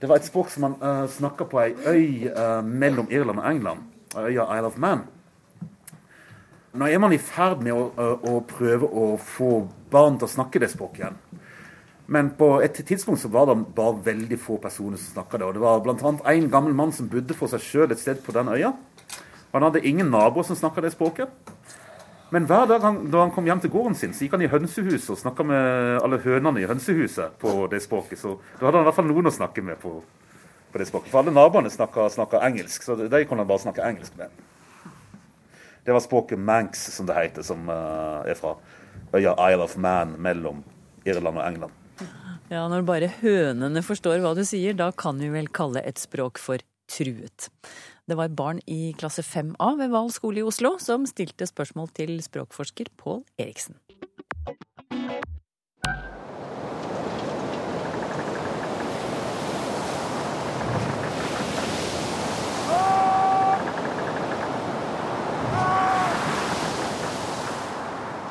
Det 0.00 0.08
var 0.08 0.16
et 0.16 0.24
språk 0.24 0.48
som 0.48 0.64
eh, 0.70 1.06
snakka 1.10 1.44
på 1.50 1.58
ei 1.60 1.74
øy 1.84 2.62
mellom 2.64 3.08
Irland 3.10 3.42
og 3.42 3.50
England. 3.50 3.80
Øya 4.16 4.46
Isle 4.56 4.70
of 4.70 4.78
Man. 4.78 5.02
Nå 6.72 6.86
er 6.86 6.98
man 6.98 7.12
i 7.12 7.18
ferd 7.18 7.62
med 7.64 7.74
å, 7.74 7.90
å, 8.22 8.38
prøve 8.46 8.86
å 8.86 9.16
få 9.18 9.66
barn 9.90 10.18
til 10.20 10.28
å 10.28 10.30
snakke 10.30 10.62
det 10.62 10.70
språket 10.70 11.02
igjen. 11.02 11.18
Men 12.08 12.30
på 12.38 12.54
et 12.64 12.78
tidspunkt 12.88 13.20
så 13.20 13.28
var 13.28 13.50
det 13.50 13.58
bare 13.76 14.00
veldig 14.06 14.38
få 14.40 14.56
personer 14.62 14.96
som 14.96 15.18
snakka 15.18 15.38
det. 15.38 15.48
Og 15.48 15.56
det 15.58 15.60
var 15.60 15.82
bl.a. 15.84 16.12
en 16.32 16.50
gammel 16.50 16.76
mann 16.76 16.92
som 16.96 17.08
bodde 17.12 17.36
for 17.36 17.52
seg 17.52 17.60
sjøl 17.60 17.92
et 17.92 18.00
sted 18.00 18.22
på 18.24 18.32
den 18.32 18.48
øya. 18.48 18.72
Han 19.52 19.64
hadde 19.66 19.84
ingen 19.84 20.08
naboer 20.12 20.46
som 20.48 20.56
snakka 20.56 20.84
det 20.84 20.94
språket. 20.94 21.28
Men 22.32 22.44
hver 22.48 22.66
dag 22.68 22.80
han, 22.84 23.02
da 23.12 23.22
han 23.22 23.32
kom 23.32 23.44
hjem 23.48 23.60
til 23.60 23.72
gården 23.72 23.96
sin, 23.96 24.14
så 24.16 24.24
gikk 24.24 24.36
han 24.36 24.44
i 24.44 24.50
hønsehuset 24.52 25.12
og 25.14 25.20
snakka 25.20 25.44
med 25.48 26.00
alle 26.04 26.20
hønene 26.24 26.60
i 26.60 26.68
hønsehuset 26.68 27.38
på 27.40 27.52
det 27.72 27.80
språket. 27.84 28.20
Så 28.20 28.36
da 28.58 28.66
hadde 28.66 28.80
han 28.80 28.84
i 28.84 28.88
hvert 28.88 28.98
fall 28.98 29.08
noen 29.08 29.28
å 29.28 29.32
snakke 29.32 29.64
med 29.64 29.80
på, 29.80 29.94
på 30.72 30.80
det 30.80 30.88
språket. 30.88 31.12
For 31.12 31.22
alle 31.22 31.32
naboene 31.36 31.72
snakka 31.72 32.42
engelsk, 32.44 32.84
så 32.84 32.96
de 33.00 33.24
kunne 33.24 33.44
han 33.44 33.48
bare 33.48 33.64
snakke 33.64 33.84
engelsk 33.84 34.16
med. 34.20 34.32
Det 35.84 35.96
var 35.96 36.04
språket 36.04 36.40
Manx, 36.40 36.88
som 36.92 37.08
det 37.08 37.16
heter, 37.16 37.44
som 37.44 37.68
uh, 37.68 38.24
er 38.28 38.36
fra 38.36 38.56
øya 39.16 39.32
Isle 39.48 39.64
of 39.64 39.76
Man 39.80 40.16
mellom 40.20 40.60
Irland 41.08 41.40
og 41.40 41.44
England. 41.46 41.77
Ja, 42.48 42.62
når 42.64 42.86
bare 42.88 43.10
hønene 43.20 43.82
forstår 43.84 44.22
hva 44.24 44.30
du 44.32 44.40
sier, 44.46 44.72
da 44.72 44.88
kan 44.96 45.18
vi 45.20 45.28
vel 45.28 45.50
kalle 45.52 45.82
et 45.84 46.00
språk 46.00 46.40
for 46.40 46.62
truet. 46.88 47.50
Det 48.08 48.16
var 48.16 48.32
barn 48.32 48.62
i 48.64 48.94
klasse 48.96 49.20
5A 49.20 49.74
ved 49.76 49.92
Val 49.92 50.08
skole 50.14 50.40
i 50.40 50.46
Oslo 50.48 50.78
som 50.80 51.04
stilte 51.04 51.44
spørsmål 51.44 51.92
til 51.98 52.16
språkforsker 52.24 52.88
Pål 52.96 53.20
Eriksen. 53.36 53.76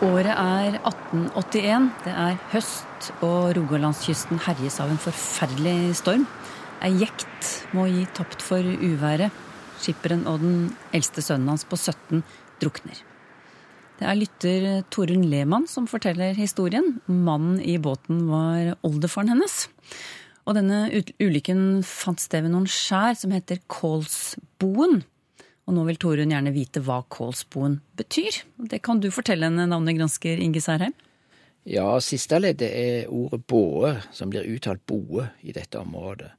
Året 0.07 0.29
er 0.31 0.75
1881. 0.87 1.87
Det 2.05 2.11
er 2.13 2.37
høst, 2.53 3.07
og 3.25 3.49
Rogalandskysten 3.57 4.39
herjes 4.45 4.77
av 4.79 4.91
en 4.93 5.01
forferdelig 5.01 5.97
storm. 5.99 6.23
Ei 6.85 6.93
jekt 7.01 7.49
må 7.75 7.87
gi 7.91 8.05
tapt 8.15 8.45
for 8.45 8.63
uværet. 8.63 9.35
Skipperen 9.81 10.23
og 10.29 10.39
den 10.45 10.55
eldste 10.95 11.23
sønnen 11.25 11.51
hans 11.51 11.65
på 11.67 11.75
17 11.75 12.23
drukner. 12.61 13.01
Det 13.97 14.07
er 14.07 14.19
lytter 14.19 14.69
Torunn 14.93 15.25
Lehmann 15.27 15.67
som 15.67 15.89
forteller 15.91 16.37
historien. 16.37 17.01
Mannen 17.09 17.59
i 17.59 17.75
båten 17.81 18.27
var 18.29 18.77
oldefaren 18.87 19.33
hennes. 19.33 19.65
Og 20.47 20.55
denne 20.55 20.85
ulykken 21.19 21.81
fant 21.83 22.23
sted 22.23 22.45
ved 22.45 22.53
noen 22.53 22.69
skjær 22.71 23.17
som 23.19 23.35
heter 23.35 23.59
Kålsboen. 23.67 25.01
Og 25.67 25.75
nå 25.75 25.83
vil 25.89 25.99
Torunn 25.99 26.31
gjerne 26.31 26.53
vite 26.55 26.79
hva 26.83 27.01
Kålsboen 27.11 27.81
betyr. 27.99 28.39
Det 28.71 28.79
kan 28.85 29.01
du 29.03 29.09
fortelle 29.11 29.49
henne, 29.49 29.67
navnegransker 29.67 30.39
Inge 30.39 30.63
Særheim? 30.63 30.95
Ja, 31.67 31.97
siste 31.99 32.39
leddet 32.39 32.69
er 32.71 33.09
ordet 33.11 33.41
båe, 33.51 33.97
som 34.15 34.31
blir 34.31 34.47
uttalt 34.47 34.85
boe 34.87 35.25
i 35.43 35.51
dette 35.51 35.81
området. 35.81 36.31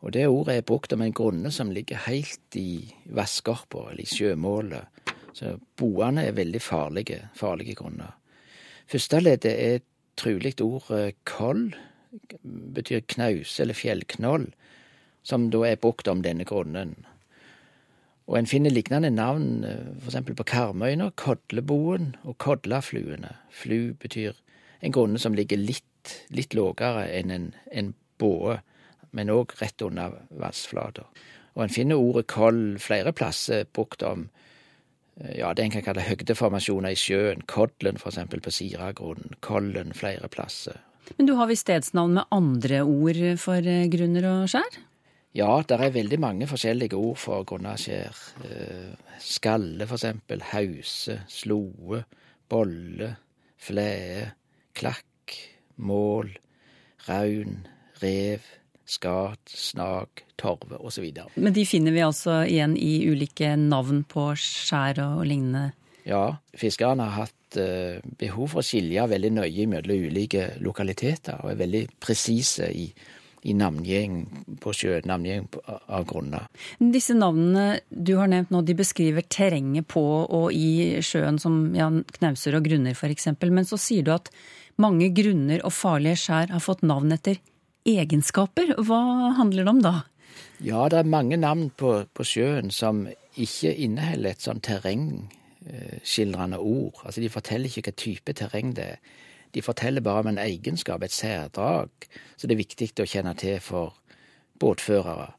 Og 0.00 0.14
det 0.16 0.24
ordet 0.26 0.56
er 0.56 0.66
brukt 0.66 0.94
om 0.96 1.04
en 1.04 1.12
grunne 1.12 1.52
som 1.52 1.70
ligger 1.70 2.00
helt 2.08 2.56
i 2.56 2.88
vannskorpa, 3.04 3.90
eller 3.90 4.02
i 4.02 4.08
sjømålet. 4.08 5.04
Så 5.36 5.58
boene 5.78 6.24
er 6.26 6.36
veldig 6.40 6.64
farlige, 6.64 7.20
farlige 7.36 7.76
grunner. 7.78 8.16
Første 8.88 9.20
leddet 9.20 9.52
er 9.52 9.84
trolig 10.16 10.56
ordet 10.64 11.20
koll, 11.28 11.68
betyr 12.42 13.04
knause 13.12 13.62
eller 13.62 13.76
fjellknoll, 13.76 14.48
som 15.22 15.50
da 15.52 15.66
er 15.68 15.80
brukt 15.80 16.08
om 16.08 16.24
denne 16.24 16.48
grunnen. 16.48 16.96
Og 18.30 18.38
en 18.38 18.48
finner 18.48 18.72
lignende 18.72 19.10
navn 19.10 19.64
eh, 19.66 19.88
f.eks. 20.04 20.20
på 20.38 20.46
Karmøyna, 20.46 21.10
Kodleboen 21.18 22.14
og 22.22 22.38
Kodlafluene. 22.42 23.34
Flu 23.50 23.94
betyr 23.98 24.36
en 24.82 24.94
grunne 24.94 25.18
som 25.22 25.34
ligger 25.34 25.60
litt, 25.60 26.14
litt 26.34 26.54
lågere 26.54 27.08
enn 27.10 27.34
en, 27.34 27.48
en 27.70 27.92
båe, 28.22 28.60
men 29.12 29.32
òg 29.32 29.56
rett 29.60 29.82
under 29.84 30.20
vannsflata. 30.30 31.06
Og 31.56 31.66
en 31.66 31.74
finner 31.74 32.00
ordet 32.00 32.28
koll 32.32 32.78
flere 32.80 33.12
plasser 33.12 33.66
brukt 33.74 34.04
om 34.06 34.28
eh, 35.20 35.40
ja, 35.40 35.52
det 35.52 35.66
en 35.66 35.74
kan 35.74 35.86
kalle 35.90 36.06
høgdeformasjoner 36.06 36.94
i 36.94 36.98
sjøen. 36.98 37.44
Kodlen 37.50 38.00
f.eks. 38.00 38.22
på 38.32 38.54
Siragrunnen. 38.54 39.36
Kollen 39.44 39.92
flere 39.98 40.30
plasser. 40.32 40.78
Men 41.18 41.26
du 41.28 41.34
har 41.36 41.50
visst 41.50 41.66
stedsnavn 41.66 42.16
med 42.20 42.30
andre 42.32 42.84
ord 42.86 43.20
for 43.42 43.66
eh, 43.66 43.88
grunner 43.92 44.30
og 44.30 44.48
skjær? 44.54 44.80
Ja, 45.34 45.62
det 45.64 45.78
er 45.80 45.94
veldig 45.94 46.18
mange 46.20 46.46
forskjellige 46.48 46.98
ord 46.98 47.16
for 47.16 47.44
grunnaskjær. 47.48 48.18
Eh, 48.44 49.16
skalle, 49.22 49.86
for 49.88 49.96
eksempel. 49.96 50.42
Hause, 50.52 51.22
sloe, 51.28 52.02
bolle, 52.52 53.14
Flæe. 53.62 54.32
klakk, 54.74 55.36
mål, 55.76 56.32
raun, 57.08 57.66
rev, 58.02 58.40
skat, 58.84 59.40
snak, 59.46 60.24
torve 60.36 60.80
osv. 60.80 61.06
Men 61.36 61.54
de 61.54 61.64
finner 61.66 61.94
vi 61.94 62.02
altså 62.04 62.42
igjen 62.42 62.74
i 62.76 63.06
ulike 63.08 63.54
navn 63.56 64.02
på 64.04 64.32
skjær 64.36 65.00
og 65.04 65.24
lignende? 65.28 65.72
Ja, 66.08 66.38
fiskerne 66.58 67.06
har 67.06 67.28
hatt 67.28 67.56
eh, 67.60 68.02
behov 68.18 68.50
for 68.52 68.62
å 68.62 68.66
skille 68.66 69.06
veldig 69.08 69.30
nøye 69.36 69.68
mellom 69.70 70.08
ulike 70.10 70.48
lokaliteter, 70.64 71.38
og 71.44 71.52
er 71.52 71.60
veldig 71.62 71.84
presise 72.02 72.68
i 72.74 72.88
i 73.42 73.54
navngjeng 73.58 74.18
på 74.62 74.72
sjø, 74.76 75.00
navngjeng 75.08 75.48
av 75.66 76.04
grunner. 76.06 76.46
Disse 76.78 77.16
navnene 77.18 77.80
du 77.90 78.14
har 78.20 78.30
nevnt 78.30 78.52
nå, 78.54 78.62
de 78.62 78.76
beskriver 78.78 79.26
terrenget 79.26 79.88
på 79.90 80.02
og 80.22 80.52
i 80.54 81.02
sjøen 81.02 81.40
som 81.42 81.72
ja, 81.76 81.88
knauser 82.18 82.58
og 82.58 82.68
grunner 82.68 82.94
f.eks. 82.94 83.32
Men 83.42 83.66
så 83.68 83.80
sier 83.80 84.06
du 84.06 84.12
at 84.14 84.30
mange 84.80 85.10
grunner 85.14 85.64
og 85.66 85.74
farlige 85.74 86.20
skjær 86.22 86.54
har 86.54 86.62
fått 86.62 86.84
navn 86.86 87.12
etter 87.16 87.40
egenskaper. 87.88 88.76
Hva 88.78 89.02
handler 89.38 89.66
det 89.66 89.74
om 89.74 89.82
da? 89.82 89.94
Ja, 90.62 90.86
det 90.88 91.02
er 91.02 91.10
mange 91.10 91.36
navn 91.40 91.70
på, 91.74 92.04
på 92.14 92.26
sjøen 92.26 92.70
som 92.70 93.08
ikke 93.40 93.72
inneholder 93.74 94.30
et 94.36 94.44
sånn 94.44 94.62
terrengskildrende 94.62 96.60
ord. 96.62 97.02
Altså 97.02 97.20
De 97.24 97.32
forteller 97.32 97.68
ikke 97.68 97.90
hva 97.90 97.98
type 98.04 98.38
terreng 98.38 98.74
det 98.78 98.86
er. 98.94 98.98
De 99.52 99.62
forteller 99.64 100.04
bare 100.04 100.24
om 100.24 100.30
en 100.32 100.40
egenskap, 100.40 101.02
et 101.04 101.12
særdrag, 101.14 101.90
så 102.36 102.48
det 102.48 102.56
er 102.56 102.62
viktig 102.62 102.92
å 103.02 103.08
kjenne 103.08 103.34
til 103.38 103.60
for 103.60 103.96
båtførere. 104.62 105.32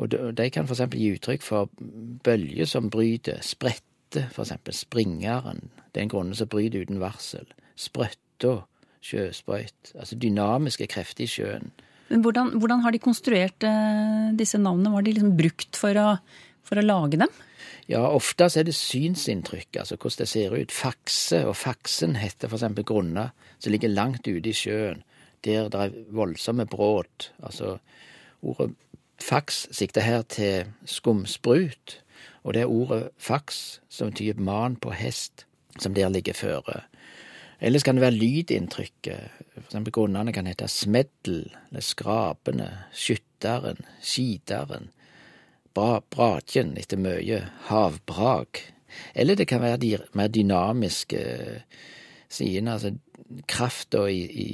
Og 0.00 0.08
de 0.10 0.48
kan 0.52 0.66
f.eks. 0.66 0.86
gi 0.96 1.12
uttrykk 1.16 1.44
for 1.44 1.70
bølger 2.24 2.68
som 2.68 2.88
bryter, 2.92 3.42
sprette, 3.44 4.26
f.eks. 4.32 4.54
springeren, 4.82 5.68
det 5.92 6.00
er 6.00 6.06
en 6.06 6.12
grunne 6.12 6.36
som 6.36 6.48
bryter 6.50 6.86
uten 6.86 7.00
varsel, 7.02 7.46
sprøtta, 7.76 8.62
sjøsprøyt, 9.02 9.94
altså 9.98 10.18
dynamiske 10.20 10.86
krefter 10.90 11.26
i 11.26 11.30
sjøen. 11.30 11.72
Men 12.12 12.22
hvordan, 12.24 12.54
hvordan 12.60 12.82
har 12.84 12.94
de 12.94 13.00
konstruert 13.02 13.64
eh, 13.66 14.32
disse 14.36 14.60
navnene? 14.60 14.92
Var 14.92 15.04
de 15.04 15.14
liksom 15.16 15.36
brukt 15.38 15.78
for 15.80 15.96
å, 15.98 16.08
for 16.66 16.78
å 16.80 16.84
lage 16.84 17.20
dem? 17.22 17.40
Ja, 17.88 18.02
ofte 18.08 18.46
er 18.56 18.66
det 18.66 18.74
synsinntrykk, 18.74 19.76
altså 19.76 19.96
hvordan 19.96 20.18
det 20.18 20.28
ser 20.28 20.54
ut. 20.54 20.72
Fakse 20.72 21.42
og 21.46 21.56
faksen 21.56 22.16
heter 22.16 22.48
for 22.48 22.56
eksempel 22.56 22.84
grunner 22.84 23.32
som 23.58 23.72
ligger 23.72 23.92
langt 23.92 24.26
ute 24.26 24.48
i 24.48 24.54
sjøen, 24.56 25.02
der 25.44 25.68
det 25.68 25.80
er 25.80 25.96
voldsomme 26.10 26.66
brudd. 26.66 27.30
Altså, 27.42 27.78
ordet 28.42 28.74
faks 29.22 29.66
sikter 29.70 30.00
her 30.00 30.22
til 30.22 30.72
skumsprut, 30.84 31.98
og 32.42 32.54
det 32.54 32.62
er 32.62 32.70
ordet 32.70 33.10
faks 33.18 33.80
som 33.88 34.10
betyr 34.10 34.38
man 34.38 34.76
på 34.76 34.90
hest, 34.90 35.46
som 35.78 35.94
der 35.94 36.08
ligger 36.08 36.34
føre. 36.34 36.82
Ellers 37.60 37.82
kan 37.82 37.94
det 37.94 38.02
være 38.02 38.18
lydinntrykket. 38.18 39.30
For 39.54 39.68
eksempel 39.68 39.92
grunnene 39.92 40.32
kan 40.32 40.46
hete 40.46 40.66
smeddel, 40.68 41.44
eller 41.70 41.80
skrapende, 41.80 42.70
skytteren, 42.92 43.84
skiteren 44.02 44.90
brakjen 45.74 46.76
etter 46.80 47.00
mye 47.00 47.40
havbrak. 47.68 48.62
Eller 49.14 49.38
det 49.38 49.48
kan 49.48 49.62
være 49.62 49.80
de 49.80 49.96
mer 50.18 50.28
dynamiske 50.28 51.22
sidene, 52.32 52.74
altså 52.76 52.92
krafta 53.48 54.04
i, 54.10 54.20
i 54.24 54.48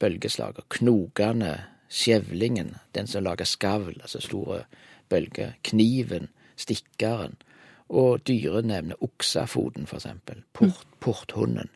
bølgeslaget, 0.00 0.68
knokene, 0.68 1.54
skjevlingen, 1.88 2.74
den 2.94 3.08
som 3.08 3.24
lager 3.24 3.48
skavl, 3.48 3.96
altså 4.02 4.20
store 4.20 4.62
bølger, 5.08 5.54
kniven, 5.64 6.28
stikkeren, 6.56 7.38
og 7.88 8.20
dyrenevnet 8.28 9.00
oksafoten, 9.00 9.86
for 9.88 9.96
eksempel, 9.96 10.42
Port, 10.52 10.84
porthunden. 11.00 11.70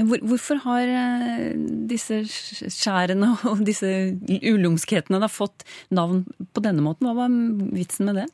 Men 0.00 0.08
hvor, 0.08 0.22
hvorfor 0.24 0.62
har 0.64 0.88
eh, 0.88 1.50
disse 1.90 2.22
skjærene 2.24 3.34
og 3.50 3.60
disse 3.68 3.90
ulumskhetene 4.24 5.20
da 5.20 5.28
fått 5.28 5.66
navn 5.92 6.22
på 6.56 6.62
denne 6.64 6.80
måten? 6.80 7.04
Hva 7.04 7.26
var 7.26 7.34
vitsen 7.76 8.08
med 8.08 8.22
det? 8.22 8.28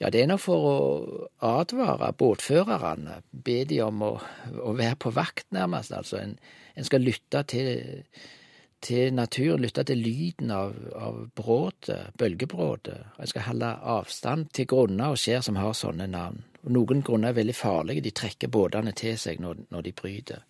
Ja, 0.00 0.08
Det 0.08 0.22
er 0.22 0.30
nå 0.30 0.38
for 0.40 0.64
å 0.64 0.76
advare 1.44 2.14
båtførerne. 2.16 3.18
Be 3.30 3.58
de 3.68 3.82
om 3.84 4.00
å, 4.06 4.14
å 4.56 4.72
være 4.72 4.96
på 4.96 5.12
vakt, 5.12 5.50
nærmest. 5.52 5.92
Altså, 5.92 6.16
en, 6.22 6.38
en 6.72 6.86
skal 6.88 7.04
lytte 7.04 7.42
til, 7.52 8.06
til 8.80 9.12
naturen, 9.12 9.60
lytte 9.60 9.84
til 9.84 10.00
lyden 10.00 10.54
av, 10.56 10.72
av 10.96 11.18
brådet, 11.36 12.14
bølgebrådet. 12.16 12.96
En 13.20 13.28
skal 13.28 13.50
holde 13.50 13.74
avstand 13.98 14.48
til 14.56 14.70
grunner 14.72 15.12
og 15.12 15.20
skjær 15.20 15.44
som 15.44 15.60
har 15.60 15.76
sånne 15.76 16.08
navn. 16.08 16.40
Noen 16.72 17.04
grunner 17.04 17.34
er 17.34 17.36
veldig 17.42 17.58
farlige, 17.60 18.06
de 18.08 18.14
trekker 18.16 18.48
båtene 18.48 18.96
til 18.96 19.20
seg 19.20 19.44
når, 19.44 19.66
når 19.68 19.84
de 19.84 19.94
bryter. 20.00 20.48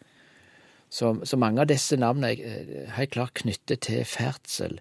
Så, 0.91 1.15
så, 1.23 1.39
mange 1.39 1.63
av 1.63 1.71
disse 1.71 1.97
navnene 2.01 2.33
er 2.35 2.71
eh, 2.85 2.93
helt 2.97 3.15
klart 3.15 3.37
knyttet 3.39 3.85
til 3.87 4.03
ferdsel 4.09 4.81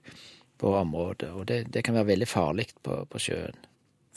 på 0.59 0.73
området, 0.75 1.29
og 1.31 1.45
det, 1.51 1.67
det 1.73 1.85
kan 1.85 1.95
være 1.95 2.09
veldig 2.15 2.27
farlig 2.27 2.65
på, 2.83 3.03
på 3.09 3.21
sjøen. 3.21 3.59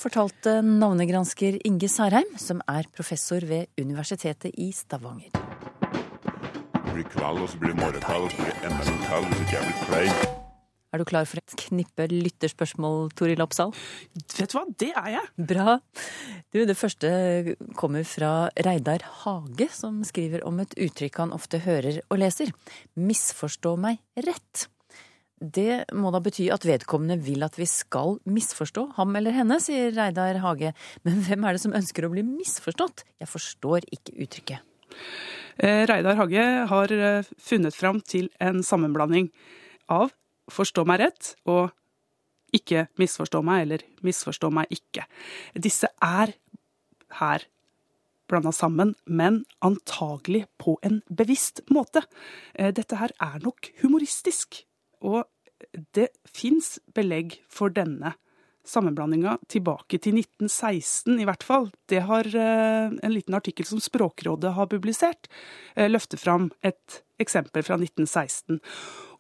Fortalte 0.02 0.56
navnegransker 0.66 1.60
Inge 1.68 1.90
Sarheim, 1.92 2.32
som 2.40 2.64
er 2.66 2.88
professor 2.96 3.44
ved 3.46 3.68
Universitetet 3.78 4.56
i 4.56 4.72
Stavanger. 4.74 5.30
Det 5.32 6.96
blir 6.96 7.10
kveld, 7.12 7.44
og 7.44 7.50
så 7.52 7.60
blir 7.60 7.76
det 7.76 7.82
morgenkveld, 7.84 8.24
og 8.26 8.32
så 8.32 8.40
blir 8.40 8.54
det 8.56 8.70
enda 8.70 8.86
en 8.88 9.02
kveld, 9.06 9.28
hvis 9.28 9.44
ikke 9.44 9.60
jeg 9.60 9.68
blir 9.68 9.84
klein. 9.86 10.41
Er 10.92 11.00
du 11.00 11.06
klar 11.08 11.24
for 11.24 11.40
et 11.40 11.54
knippe 11.56 12.04
lytterspørsmål, 12.10 13.14
Toril 13.16 13.40
Oppsal? 13.40 13.70
Vet 14.36 14.52
du 14.52 14.58
hva, 14.58 14.66
det 14.82 14.90
er 14.92 15.08
jeg. 15.14 15.30
Bra. 15.48 15.78
Du, 16.52 16.58
det 16.68 16.76
første 16.76 17.08
kommer 17.78 18.04
fra 18.04 18.50
Reidar 18.66 19.06
Hage, 19.22 19.70
som 19.72 20.02
skriver 20.04 20.44
om 20.44 20.60
et 20.60 20.76
uttrykk 20.76 21.22
han 21.24 21.32
ofte 21.32 21.62
hører 21.64 22.02
og 22.12 22.20
leser. 22.20 22.52
Misforstå 23.00 23.72
meg 23.80 24.02
rett. 24.28 24.66
Det 25.42 25.88
må 25.96 26.12
da 26.12 26.20
bety 26.22 26.50
at 26.52 26.68
vedkommende 26.68 27.16
vil 27.24 27.42
at 27.42 27.56
vi 27.56 27.66
skal 27.66 28.18
misforstå 28.28 28.90
ham 29.00 29.16
eller 29.16 29.34
henne, 29.34 29.56
sier 29.64 29.90
Reidar 29.96 30.44
Hage. 30.44 30.76
Men 31.08 31.24
hvem 31.24 31.48
er 31.48 31.56
det 31.56 31.64
som 31.64 31.74
ønsker 31.74 32.04
å 32.04 32.12
bli 32.12 32.22
misforstått? 32.26 33.06
Jeg 33.16 33.32
forstår 33.32 33.88
ikke 33.88 34.20
uttrykket. 34.26 34.72
Eh, 35.56 35.86
Reidar 35.88 36.20
Hage 36.20 36.44
har 36.68 36.92
eh, 36.92 37.30
funnet 37.40 37.80
fram 37.80 38.04
til 38.04 38.28
en 38.44 38.60
sammenblanding 38.60 39.32
av 39.88 40.12
forstå 40.52 40.84
meg 40.88 41.02
rett 41.02 41.32
og 41.48 41.72
ikke 42.52 42.86
misforstå 43.00 43.40
meg, 43.46 43.64
eller 43.64 43.84
misforstå 44.04 44.50
meg 44.52 44.72
ikke. 44.74 45.06
Disse 45.56 45.88
er 46.04 46.34
her 47.20 47.46
blanda 48.28 48.52
sammen, 48.54 48.94
men 49.04 49.42
antagelig 49.64 50.46
på 50.60 50.78
en 50.86 51.00
bevisst 51.12 51.62
måte. 51.72 52.04
Eh, 52.54 52.72
dette 52.72 52.96
her 53.00 53.12
er 53.20 53.40
nok 53.44 53.72
humoristisk, 53.82 54.62
og 55.00 55.24
det 55.96 56.10
fins 56.28 56.78
belegg 56.94 57.38
for 57.50 57.72
denne 57.72 58.14
sammenblandinga 58.66 59.36
tilbake 59.50 59.98
til 59.98 60.20
1916 60.20 61.18
i 61.20 61.26
hvert 61.26 61.44
fall. 61.46 61.68
Det 61.90 62.04
har 62.06 62.28
eh, 62.28 62.92
en 62.94 63.14
liten 63.14 63.36
artikkel 63.36 63.66
som 63.68 63.82
Språkrådet 63.82 64.54
har 64.56 64.70
publisert, 64.70 65.28
eh, 65.74 65.90
løfter 65.90 66.20
fram 66.20 66.50
et 66.62 67.02
eksempel 67.22 67.66
fra 67.66 67.78
1916. 67.80 68.60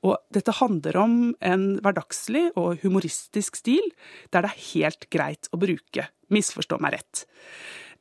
Og 0.02 0.16
dette 0.34 0.54
handler 0.58 0.98
om 0.98 1.16
en 1.44 1.66
hverdagslig 1.82 2.48
og 2.58 2.82
humoristisk 2.82 3.60
stil 3.60 3.84
der 4.34 4.44
det 4.44 4.50
er 4.50 4.64
helt 4.72 5.06
greit 5.14 5.50
å 5.54 5.60
bruke 5.62 6.08
misforstå 6.32 6.80
meg 6.82 6.96
rett. 6.98 7.24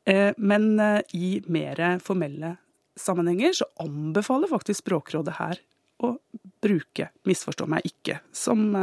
Eh, 0.10 0.32
men 0.38 0.74
i 1.14 1.36
mer 1.52 1.84
formelle 2.02 2.56
sammenhenger 2.98 3.54
så 3.62 3.70
anbefaler 3.84 4.50
faktisk 4.50 4.82
Språkrådet 4.82 5.38
her 5.38 5.62
å 6.02 6.16
bruke 6.64 7.12
misforstå 7.30 7.68
meg 7.70 7.86
ikke, 7.86 8.18
som 8.34 8.74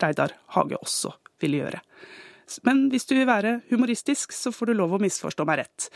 Reidar 0.00 0.32
Hage 0.56 0.78
også 0.80 1.12
ville 1.42 1.60
gjøre. 1.60 1.82
Men 2.66 2.86
hvis 2.92 3.06
du 3.08 3.14
vil 3.16 3.28
være 3.28 3.60
humoristisk, 3.70 4.34
så 4.36 4.52
får 4.52 4.70
du 4.70 4.76
lov 4.76 4.96
å 4.96 5.00
misforstå 5.02 5.46
meg 5.48 5.62
rett. 5.62 5.88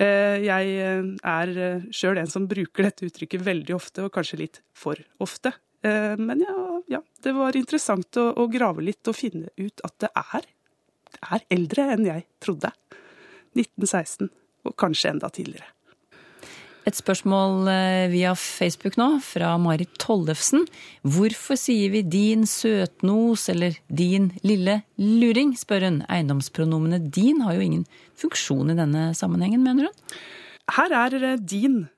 Eh, 0.00 0.40
jeg 0.46 0.76
eh, 0.82 1.10
er 1.32 1.52
eh, 1.54 1.88
sjøl 1.94 2.18
en 2.22 2.30
som 2.30 2.48
bruker 2.50 2.88
dette 2.88 3.06
uttrykket 3.06 3.44
veldig 3.46 3.76
ofte, 3.76 4.06
og 4.06 4.14
kanskje 4.14 4.40
litt 4.42 4.62
for 4.74 5.00
ofte. 5.22 5.52
Men 5.82 6.42
ja, 6.44 6.54
ja 6.92 6.98
det 7.24 7.32
var 7.32 7.56
interessant 7.56 8.18
å, 8.20 8.26
å, 8.36 8.44
grave 8.52 8.82
litt 8.84 9.08
og 9.08 9.16
finne 9.16 9.48
ut 9.56 9.80
at 9.86 9.94
det 10.04 10.10
er, 10.12 10.48
det 11.08 11.20
er 11.36 11.46
eldre 11.56 11.86
enn 11.94 12.04
jeg 12.04 12.26
trodde. 12.44 12.72
1916, 13.56 14.28
og 14.68 14.76
kanskje 14.78 15.14
enda 15.14 15.30
tidligere. 15.32 15.70
Et 16.88 16.96
spørsmål 16.96 17.68
eh, 17.68 18.06
via 18.10 18.32
Facebook 18.38 18.96
nå, 18.96 19.18
fra 19.22 19.52
Marit 19.60 19.92
Tollefsen. 20.00 20.64
Hvorfor 21.04 21.58
sier 21.60 21.92
vi 21.92 22.00
'din 22.02 22.46
søtnos' 22.48 23.50
eller 23.52 23.76
'din 23.92 24.30
lille 24.42 24.80
luring', 24.96 25.52
spør 25.60 25.84
hun. 25.86 26.02
Eiendomspronomene 26.08 26.98
'din' 27.12 27.42
har 27.44 27.54
jo 27.54 27.60
ingen 27.60 27.86
funksjon 28.16 28.72
i 28.72 28.78
denne 28.78 29.10
sammenhengen, 29.14 29.62
mener 29.62 29.90
hun? 29.90 30.18
Her 30.72 30.96
er 31.04 31.14
eh, 31.22 31.36
din 31.36 31.88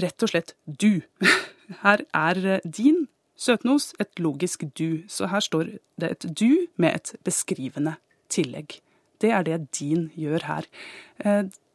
rett 0.00 0.22
og 0.22 0.32
slett 0.32 0.56
du. 0.66 1.02
Her 1.82 2.04
er 2.14 2.40
eh, 2.56 2.64
din 2.64 3.06
søtnos 3.36 3.92
et 4.00 4.20
logisk 4.22 4.64
du, 4.78 5.02
så 5.08 5.26
her 5.32 5.42
står 5.42 5.74
det 6.00 6.10
et 6.10 6.26
du 6.38 6.66
med 6.76 6.94
et 6.94 7.14
beskrivende 7.26 7.96
tillegg. 8.30 8.78
Det 9.20 9.30
er 9.30 9.42
det 9.46 9.58
din 9.78 10.10
gjør 10.18 10.44
her. 10.46 10.66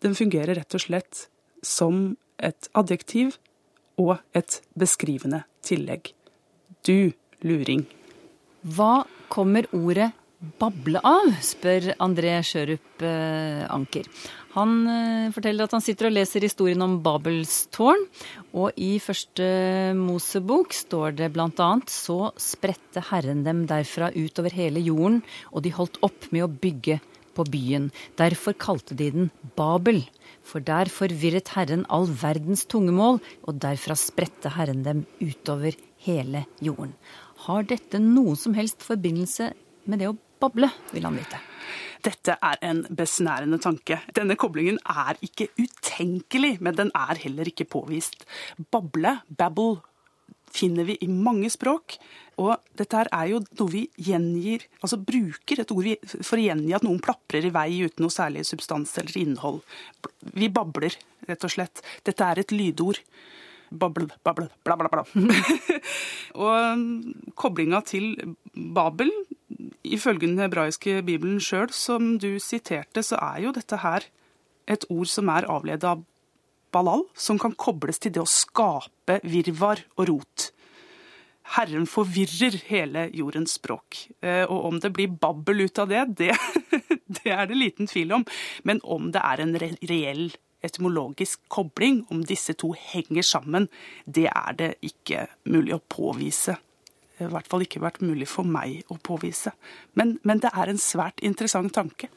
Den 0.04 0.16
fungerer 0.16 0.56
rett 0.56 0.76
og 0.76 0.84
slett 0.84 1.26
som 1.66 2.18
et 2.40 2.70
adjektiv 2.78 3.36
og 4.00 4.20
et 4.38 4.60
beskrivende 4.80 5.44
tillegg. 5.66 6.14
Du 6.88 7.12
luring. 7.44 7.86
Hva 8.64 9.04
kommer 9.32 9.68
ordet 9.76 10.12
bable 10.60 11.02
av, 11.04 11.34
spør 11.44 11.94
André 12.04 12.38
Sjørup 12.46 13.04
eh, 13.04 13.66
Anker. 13.72 14.08
Han 14.60 14.74
eh, 14.92 15.30
forteller 15.32 15.66
at 15.66 15.76
han 15.78 15.84
sitter 15.84 16.10
og 16.10 16.16
leser 16.18 16.44
historien 16.44 16.82
om 16.84 16.98
Babels 17.04 17.62
tårn, 17.74 18.02
og 18.52 18.76
i 18.76 18.98
første 19.00 19.46
Mosebok 19.96 20.76
står 20.76 21.16
det 21.20 21.30
annet 21.40 21.94
så 21.94 22.34
spredte 22.40 23.04
Herren 23.10 23.46
dem 23.46 23.64
derfra 23.70 24.12
utover 24.16 24.52
hele 24.56 24.84
jorden, 24.84 25.22
og 25.54 25.64
de 25.64 25.72
holdt 25.76 26.02
opp 26.06 26.28
med 26.36 26.44
å 26.44 26.52
bygge 26.52 27.00
på 27.38 27.46
byen. 27.48 27.90
Derfor 28.20 28.58
kalte 28.60 28.98
de 29.00 29.12
den 29.16 29.30
Babel. 29.56 30.04
For 30.44 30.64
der 30.66 30.90
forvirret 30.92 31.54
Herren 31.56 31.86
all 31.94 32.10
verdens 32.10 32.66
tungemål, 32.68 33.20
og 33.48 33.62
derfra 33.64 33.96
spredte 34.00 34.52
Herren 34.56 34.84
dem 34.84 35.06
utover 35.22 35.78
hele 36.04 36.46
jorden. 36.64 36.96
Har 37.46 37.68
dette 37.70 38.02
noen 38.02 38.40
som 38.40 38.58
helst 38.58 38.84
forbindelse 38.84 39.54
med 39.86 40.02
det 40.02 40.10
å 40.10 40.18
bable, 40.42 40.72
vil 40.92 41.08
han 41.08 41.20
vite. 41.20 41.40
Dette 42.06 42.38
er 42.42 42.62
en 42.64 42.86
besnærende 42.96 43.60
tanke. 43.62 44.00
Denne 44.16 44.38
koblingen 44.40 44.80
er 44.88 45.20
ikke 45.26 45.50
utenkelig, 45.60 46.58
men 46.64 46.78
den 46.78 46.92
er 46.96 47.20
heller 47.20 47.50
ikke 47.52 47.68
påvist. 47.68 48.24
Bable, 48.72 49.18
babble, 49.28 49.82
finner 50.54 50.88
vi 50.88 50.98
i 51.02 51.10
mange 51.12 51.50
språk. 51.52 51.98
Og 52.40 52.56
dette 52.80 52.96
her 52.96 53.10
er 53.16 53.32
jo 53.34 53.42
noe 53.60 53.74
vi 53.74 53.84
gjengir, 54.00 54.64
altså 54.80 55.00
bruker 55.04 55.60
et 55.62 55.74
ord 55.76 55.90
for 56.16 56.40
å 56.40 56.46
gjengi 56.46 56.76
at 56.78 56.86
noen 56.88 57.02
plaprer 57.04 57.50
i 57.50 57.52
vei 57.54 57.82
uten 57.84 58.06
noe 58.06 58.16
særlig 58.16 58.46
substans 58.48 58.96
eller 59.02 59.20
innhold. 59.20 59.60
Vi 60.40 60.48
babler, 60.54 60.96
rett 61.28 61.44
og 61.44 61.52
slett. 61.52 61.84
Dette 62.08 62.26
er 62.32 62.42
et 62.42 62.56
lydord. 62.56 63.02
Bable, 63.70 64.08
bable, 64.26 64.48
bla, 64.66 64.78
bla, 64.80 64.90
bla. 64.90 65.04
og 66.46 67.36
koblinga 67.38 67.84
til 67.86 68.16
Babel, 68.56 69.12
ifølge 69.84 70.28
den 70.28 70.42
hebraiske 70.42 71.00
bibelen 71.08 71.40
sjøl, 71.44 71.70
som 71.74 72.18
du 72.22 72.38
siterte, 72.44 73.04
så 73.06 73.20
er 73.22 73.44
jo 73.46 73.56
dette 73.56 73.82
her 73.84 74.08
et 74.70 74.86
ord 74.90 75.10
som 75.10 75.30
er 75.34 75.48
avledet 75.50 75.88
av 75.88 76.06
balal, 76.74 77.06
som 77.18 77.40
kan 77.42 77.56
kobles 77.58 78.02
til 78.02 78.14
det 78.14 78.22
å 78.22 78.30
skape 78.30 79.20
virvar 79.26 79.82
og 79.98 80.10
rot. 80.12 80.50
Herren 81.56 81.88
forvirrer 81.90 82.60
hele 82.68 83.08
jordens 83.18 83.56
språk. 83.58 84.04
Eh, 84.22 84.44
og 84.46 84.68
om 84.70 84.78
det 84.82 84.92
blir 84.94 85.10
babbel 85.10 85.66
ut 85.66 85.82
av 85.82 85.90
det, 85.90 86.04
det, 86.20 86.36
det 87.10 87.34
er 87.34 87.50
det 87.50 87.58
liten 87.58 87.90
tvil 87.90 88.20
om. 88.20 88.28
Men 88.64 88.84
om 88.86 89.10
det 89.16 89.24
er 89.26 89.42
en 89.42 89.58
reell 89.58 90.30
etymologisk 90.62 91.42
kobling, 91.48 92.04
om 92.12 92.22
disse 92.28 92.54
to 92.60 92.74
henger 92.78 93.26
sammen, 93.26 93.70
det 94.06 94.28
er 94.30 94.58
det 94.60 94.74
ikke 94.86 95.26
mulig 95.50 95.78
å 95.78 95.86
påvise. 95.90 96.60
I 97.20 97.30
hvert 97.30 97.50
fall 97.52 97.66
ikke 97.66 97.82
vært 97.84 98.02
mulig 98.06 98.28
for 98.32 98.48
meg 98.48 98.84
å 98.92 98.98
påvise. 99.04 99.54
Men, 100.00 100.18
men 100.24 100.42
det 100.44 100.52
er 100.54 100.72
en 100.72 100.82
svært 100.82 101.22
interessant 101.26 101.74
tanke. 101.76 102.10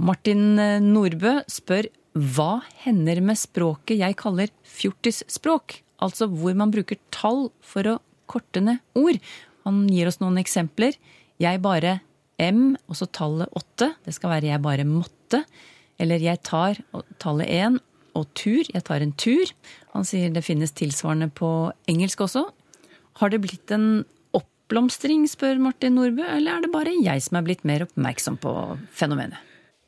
Martin 0.00 0.56
Nordbø 0.86 1.40
spør 1.52 1.90
hva 2.12 2.60
hender 2.84 3.22
med 3.24 3.40
språket 3.40 4.00
jeg 4.00 4.16
kaller 4.20 4.50
fjortisspråk? 4.68 5.78
Altså 6.02 6.28
hvor 6.28 6.56
man 6.58 6.72
bruker 6.72 7.00
tall 7.14 7.46
for 7.64 7.88
å 7.88 7.98
korte 8.28 8.60
ned 8.64 8.82
ord. 8.98 9.20
Han 9.66 9.84
gir 9.88 10.10
oss 10.10 10.20
noen 10.20 10.40
eksempler. 10.40 10.96
Jeg 11.40 11.62
bare 11.64 12.00
M, 12.42 12.74
og 12.88 12.98
så 12.98 13.06
tallet 13.06 13.52
åtte. 13.56 13.92
Det 14.04 14.14
skal 14.16 14.34
være 14.34 14.50
jeg 14.50 14.64
bare 14.64 14.86
måtte. 14.88 15.44
Eller 16.00 16.22
jeg 16.24 16.42
tar 16.44 16.80
tallet 17.22 17.52
én 17.52 17.78
og 18.18 18.28
tur. 18.36 18.64
Jeg 18.66 18.84
tar 18.84 19.04
en 19.04 19.14
tur. 19.16 19.52
Han 19.94 20.06
sier 20.08 20.32
det 20.32 20.44
finnes 20.44 20.74
tilsvarende 20.76 21.30
på 21.32 21.70
engelsk 21.88 22.26
også. 22.26 22.48
Har 23.20 23.32
det 23.32 23.42
blitt 23.44 23.72
en 23.74 24.04
oppblomstring, 24.36 25.26
spør 25.28 25.60
Martin 25.62 25.96
Nordbø, 25.98 26.24
eller 26.24 26.56
er 26.56 26.64
det 26.64 26.72
bare 26.72 26.94
jeg 26.96 27.24
som 27.24 27.38
er 27.38 27.46
blitt 27.46 27.66
mer 27.68 27.84
oppmerksom 27.86 28.38
på 28.42 28.52
fenomenet? 28.96 29.40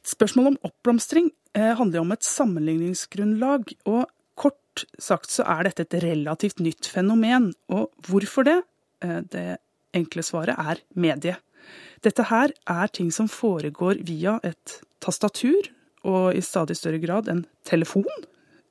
Spørsmålet 0.05 0.53
om 0.53 0.69
oppblomstring 0.69 1.31
eh, 1.57 1.73
handler 1.79 2.03
om 2.03 2.13
et 2.13 2.27
sammenligningsgrunnlag. 2.29 3.73
Og 3.89 4.05
kort 4.37 4.85
sagt 5.01 5.33
så 5.33 5.47
er 5.49 5.65
dette 5.69 5.87
et 5.87 5.97
relativt 6.05 6.61
nytt 6.61 6.91
fenomen. 6.93 7.53
Og 7.73 7.89
hvorfor 8.05 8.45
det? 8.45 8.59
Eh, 9.05 9.23
det 9.33 9.47
enkle 9.97 10.25
svaret 10.27 10.61
er 10.61 10.83
medie. 10.99 11.39
Dette 12.05 12.27
her 12.29 12.53
er 12.69 12.93
ting 12.93 13.09
som 13.15 13.31
foregår 13.31 14.03
via 14.05 14.37
et 14.45 14.79
tastatur, 15.01 15.71
og 16.05 16.37
i 16.37 16.43
stadig 16.45 16.77
større 16.77 17.01
grad 17.01 17.31
en 17.33 17.47
telefon. 17.65 18.11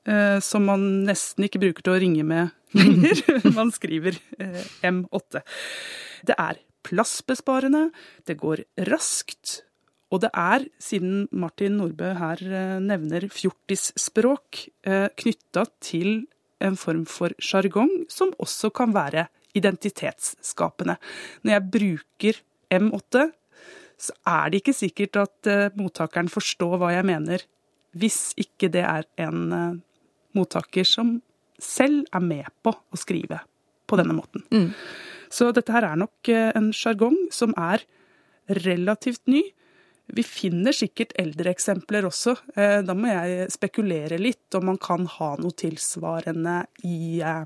Eh, 0.04 0.38
som 0.44 0.66
man 0.68 0.82
nesten 1.08 1.46
ikke 1.46 1.62
bruker 1.62 1.84
til 1.84 1.94
å 1.94 2.00
ringe 2.02 2.24
med 2.28 2.52
lenger. 2.76 3.22
man 3.58 3.72
skriver 3.74 4.18
M8. 4.84 5.44
Det 6.28 6.36
er 6.36 6.60
plassbesparende, 6.84 7.88
det 8.28 8.36
går 8.40 8.64
raskt, 8.90 9.62
og 10.14 10.22
det 10.22 10.30
er, 10.36 10.66
siden 10.82 11.24
Martin 11.34 11.78
Nordbø 11.80 12.12
her 12.18 12.40
eh, 12.44 12.76
nevner 12.82 13.26
fjortisspråk, 13.32 14.66
eh, 14.86 15.08
knytta 15.18 15.64
til 15.82 16.26
en 16.64 16.76
form 16.78 17.02
for 17.10 17.34
sjargong 17.42 18.04
som 18.12 18.30
også 18.40 18.70
kan 18.76 18.94
være 18.94 19.26
identitetsskapende. 19.58 20.96
Når 21.42 21.56
jeg 21.56 21.70
bruker 21.78 22.38
M8, 22.74 23.24
så 24.04 24.14
er 24.28 24.52
det 24.52 24.62
ikke 24.62 24.76
sikkert 24.76 25.18
at 25.24 25.50
eh, 25.50 25.74
mottakeren 25.78 26.30
forstår 26.30 26.78
hva 26.78 26.92
jeg 26.94 27.08
mener, 27.10 27.42
hvis 27.94 28.34
ikke 28.38 28.70
det 28.74 28.84
er 28.86 29.06
en 29.22 29.82
mottaker 30.36 30.86
som 30.88 31.16
selv 31.60 32.04
er 32.12 32.22
med 32.24 32.48
på 32.64 32.72
å 32.74 32.98
skrive 32.98 33.40
på 33.86 33.98
denne 34.00 34.16
måten. 34.16 34.44
Mm. 34.50 34.70
Så 35.32 35.50
dette 35.54 35.72
her 35.74 35.86
er 35.86 35.98
nok 35.98 36.30
en 36.30 36.70
sjargong 36.74 37.16
som 37.34 37.54
er 37.58 37.84
relativt 38.64 39.24
ny 39.30 39.42
vi 40.06 40.22
finner 40.26 40.74
sikkert 40.76 41.14
eldre 41.20 41.52
eksempler 41.54 42.06
også. 42.08 42.36
Eh, 42.56 42.80
da 42.84 42.94
må 42.96 43.08
jeg 43.08 43.48
spekulere 43.52 44.18
litt 44.20 44.56
om 44.56 44.68
man 44.72 44.80
kan 44.80 45.06
ha 45.16 45.30
noe 45.40 45.56
tilsvarende 45.56 46.58
i 46.84 47.20
eh, 47.24 47.44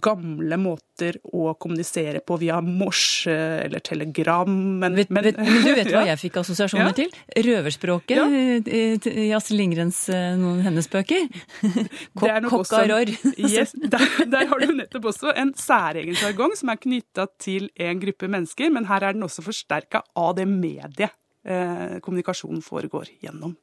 gamle 0.00 0.56
måter 0.56 1.18
å 1.36 1.52
kommunisere 1.60 2.22
på 2.24 2.38
via 2.40 2.60
morse 2.64 3.32
eller 3.66 3.82
telegram. 3.84 4.48
Men, 4.80 4.94
vet, 4.96 5.10
men, 5.12 5.24
vet, 5.26 5.36
men 5.36 5.58
du 5.66 5.70
vet 5.76 5.90
hva 5.92 6.04
jeg 6.08 6.20
fikk 6.22 6.38
assosiasjoner 6.40 6.88
Ja. 6.88 6.96
til? 6.96 7.10
Røverspråket 7.48 8.16
Ja. 8.16 8.26
i 8.28 8.82
i 9.22 9.26
Astrid 9.36 9.58
Lindgrens 9.60 10.08
eh, 10.08 10.36
hennes 10.64 10.88
bøker. 10.88 11.28
Er 12.22 12.48
Kokkaror. 12.48 13.10
Yes, 13.42 13.72
der, 13.76 14.06
der 14.32 14.46
har 14.48 14.58
du 14.62 14.72
nettopp 14.76 15.10
også 15.12 15.34
en 15.36 15.52
særegen 15.58 16.16
sjargong 16.16 16.56
som 16.56 16.72
er 16.72 16.80
knytta 16.80 17.26
til 17.42 17.68
en 17.76 18.00
gruppe 18.00 18.28
mennesker, 18.32 18.70
men 18.72 18.86
her 18.88 19.02
er 19.04 19.12
den 19.16 19.26
også 19.26 19.44
forsterka 19.44 20.02
av 20.16 20.34
det 20.38 20.46
mediet 20.48 21.10
eh, 21.44 21.98
kommunikasjonen 22.04 22.62
foregår 22.64 23.10
gjennom. 23.22 23.56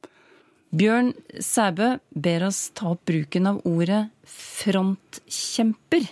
Bjørn 0.70 1.10
Sæbø 1.42 1.96
ber 2.14 2.46
oss 2.46 2.68
ta 2.78 2.92
opp 2.92 3.02
bruken 3.10 3.48
av 3.50 3.58
ordet 3.66 4.04
frontkjemper, 4.30 6.06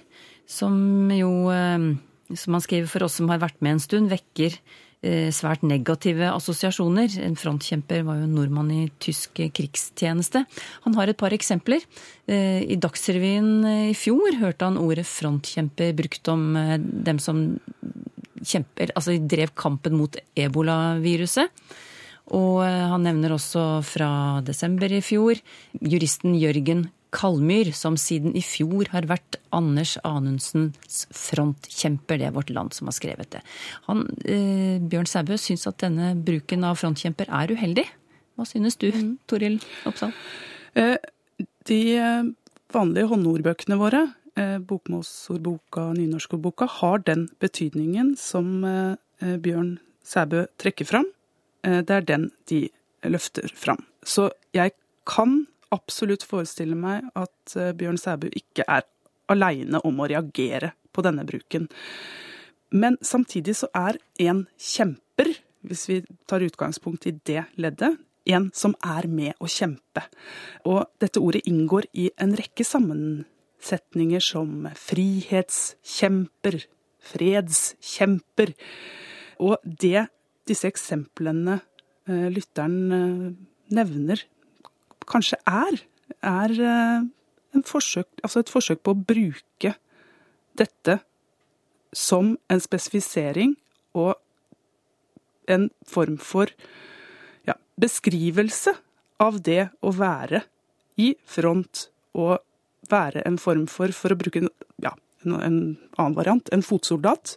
som 0.50 0.74
jo, 1.14 1.30
eh, 1.52 1.86
som 2.34 2.56
han 2.56 2.64
skriver 2.64 2.90
for 2.90 3.06
oss 3.06 3.20
som 3.20 3.30
har 3.30 3.38
vært 3.38 3.60
med 3.62 3.76
en 3.76 3.84
stund, 3.84 4.10
vekker 4.10 4.56
eh, 5.06 5.30
svært 5.30 5.62
negative 5.62 6.32
assosiasjoner. 6.32 7.20
En 7.22 7.38
frontkjemper 7.38 8.02
var 8.02 8.18
jo 8.18 8.26
en 8.26 8.34
nordmann 8.34 8.74
i 8.74 8.82
tysk 8.98 9.38
krigstjeneste. 9.54 10.42
Han 10.88 10.98
har 10.98 11.06
et 11.06 11.20
par 11.20 11.30
eksempler. 11.30 11.86
Eh, 12.26 12.66
I 12.66 12.82
Dagsrevyen 12.82 13.62
i 13.92 13.94
fjor 13.94 14.40
hørte 14.42 14.66
han 14.66 14.80
ordet 14.82 15.06
frontkjemper 15.06 15.94
brukt 15.94 16.34
om 16.34 16.50
dem 16.82 17.22
som 17.22 17.60
kjemper, 18.42 18.90
altså 18.98 19.14
drev 19.22 19.54
kampen 19.54 19.94
mot 19.98 20.18
ebolaviruset. 20.34 21.54
Og 22.36 22.62
eh, 22.66 22.84
han 22.92 23.04
nevner 23.06 23.34
også 23.36 23.82
fra 23.86 24.10
desember 24.44 24.92
i 24.92 25.02
fjor 25.04 25.40
juristen 25.80 26.36
Jørgen 26.38 26.88
Kalmyr, 27.14 27.70
som 27.72 27.96
siden 27.96 28.34
i 28.36 28.42
fjor 28.44 28.90
har 28.92 29.06
vært 29.08 29.38
Anders 29.54 29.94
Anundsens 30.04 31.06
frontkjemper. 31.14 32.20
Det 32.20 32.26
er 32.28 32.34
Vårt 32.36 32.52
Land 32.52 32.76
som 32.76 32.90
har 32.90 32.96
skrevet 32.98 33.30
det. 33.32 33.40
Han, 33.88 34.04
eh, 34.28 34.76
Bjørn 34.76 35.08
Sæbø 35.08 35.38
syns 35.40 35.66
at 35.70 35.80
denne 35.80 36.12
bruken 36.20 36.66
av 36.68 36.76
frontkjemper 36.76 37.32
er 37.32 37.54
uheldig. 37.56 37.86
Hva 38.36 38.46
synes 38.46 38.76
du, 38.78 38.90
Toril 39.26 39.58
Oppsal? 39.88 40.12
Eh, 40.78 40.96
De 41.68 41.80
eh, 41.96 42.28
vanlige 42.72 43.08
håndordbøkene 43.10 43.76
våre, 43.80 44.04
eh, 44.36 44.58
bokmålsordboka 44.58 45.92
nynorskordboka, 45.96 46.68
har 46.80 46.98
den 46.98 47.28
betydningen 47.40 48.16
som 48.16 48.62
Bjørn 49.18 49.78
Sæbø 50.04 50.46
trekker 50.56 50.86
fram. 50.86 51.08
Eh, 51.62 51.82
Det 51.82 51.94
er 51.94 52.00
den 52.00 52.30
de 52.46 52.68
løfter 53.04 53.48
fram. 53.54 53.84
Så 54.02 54.30
jeg 54.54 54.72
kan 55.06 55.46
absolutt 55.70 56.24
forestille 56.24 56.76
meg 56.76 57.08
at 57.14 57.56
eh, 57.56 57.72
Bjørn 57.72 57.98
Sæbu 57.98 58.28
ikke 58.32 58.64
er 58.68 58.86
aleine 59.28 59.80
om 59.84 60.00
å 60.00 60.08
reagere 60.08 60.72
på 60.92 61.04
denne 61.04 61.24
bruken. 61.28 61.68
Men 62.70 62.98
samtidig 63.00 63.56
så 63.56 63.68
er 63.76 63.98
en 64.20 64.46
kjemper, 64.60 65.32
hvis 65.64 65.88
vi 65.88 66.02
tar 66.28 66.44
utgangspunkt 66.44 67.06
i 67.08 67.16
det 67.24 67.44
leddet, 67.56 67.98
en 68.28 68.50
som 68.52 68.74
er 68.84 69.08
med 69.08 69.36
å 69.40 69.48
kjempe. 69.48 70.04
Og 70.68 70.84
dette 71.00 71.20
ordet 71.20 71.46
inngår 71.48 71.88
i 71.96 72.10
en 72.20 72.34
rekke 72.36 72.64
sammensetninger 72.66 74.20
som 74.24 74.68
frihetskjemper, 74.76 76.60
fredskjemper. 77.14 78.52
Og 79.40 79.56
det 79.64 80.08
disse 80.48 80.68
eksemplene 80.70 81.60
eh, 82.08 82.28
lytteren 82.32 82.78
eh, 82.94 83.28
nevner, 83.74 84.24
kanskje 85.08 85.38
er, 85.48 85.80
er 86.24 86.56
eh, 86.72 87.62
forsøk, 87.68 88.08
altså 88.22 88.42
et 88.42 88.52
forsøk 88.52 88.82
på 88.84 88.94
å 88.94 89.02
bruke 89.12 89.74
dette 90.58 90.98
som 91.94 92.34
en 92.50 92.60
spesifisering 92.60 93.54
og 93.96 94.16
en 95.48 95.68
form 95.88 96.18
for 96.20 96.52
ja, 97.48 97.56
beskrivelse 97.80 98.74
av 99.22 99.40
det 99.44 99.70
å 99.80 99.92
være 99.96 100.42
i 101.00 101.14
front 101.26 101.88
og 102.18 102.38
være 102.90 103.22
en 103.28 103.38
form 103.40 103.66
for, 103.70 103.92
for 103.94 104.12
å 104.12 104.18
bruke 104.18 104.42
en, 104.42 104.50
ja, 104.84 104.92
en, 105.24 105.38
en 105.38 105.60
annen 105.96 106.16
variant, 106.18 106.52
en 106.52 106.64
fotsoldat. 106.64 107.36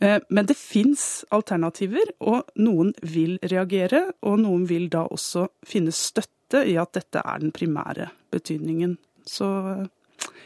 Eh, 0.00 0.20
Men 0.28 0.46
det 0.46 0.56
fins 0.56 1.24
alternativer, 1.30 2.12
og 2.20 2.46
noen 2.56 2.92
vil 3.02 3.38
reagere, 3.42 4.12
og 4.22 4.38
noen 4.40 4.66
vil 4.68 4.88
da 4.88 5.06
også 5.10 5.48
finne 5.66 5.92
støtte 5.94 6.62
i 6.64 6.76
at 6.78 6.94
dette 6.94 7.22
er 7.24 7.42
den 7.42 7.52
primære 7.52 8.10
betydningen. 8.30 8.96
Så 9.26 9.48
eh, 9.72 9.86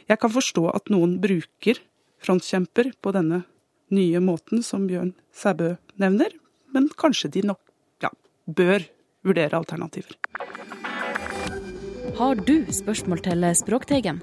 jeg 0.08 0.18
kan 0.18 0.32
forstå 0.32 0.68
at 0.72 0.90
noen 0.92 1.18
bruker 1.20 1.80
frontkjemper 2.22 2.92
på 3.02 3.12
denne 3.12 3.42
nye 3.92 4.20
måten 4.24 4.62
som 4.64 4.86
Bjørn 4.88 5.12
Sæbø 5.36 5.74
nevner, 6.00 6.32
men 6.72 6.88
kanskje 6.96 7.28
de 7.34 7.44
nok 7.52 7.60
ja, 8.00 8.10
bør 8.46 8.86
vurdere 9.22 9.58
alternativer. 9.58 10.16
Har 12.16 12.40
du 12.40 12.64
spørsmål 12.72 13.22
til 13.24 13.44
Språkteigen? 13.56 14.22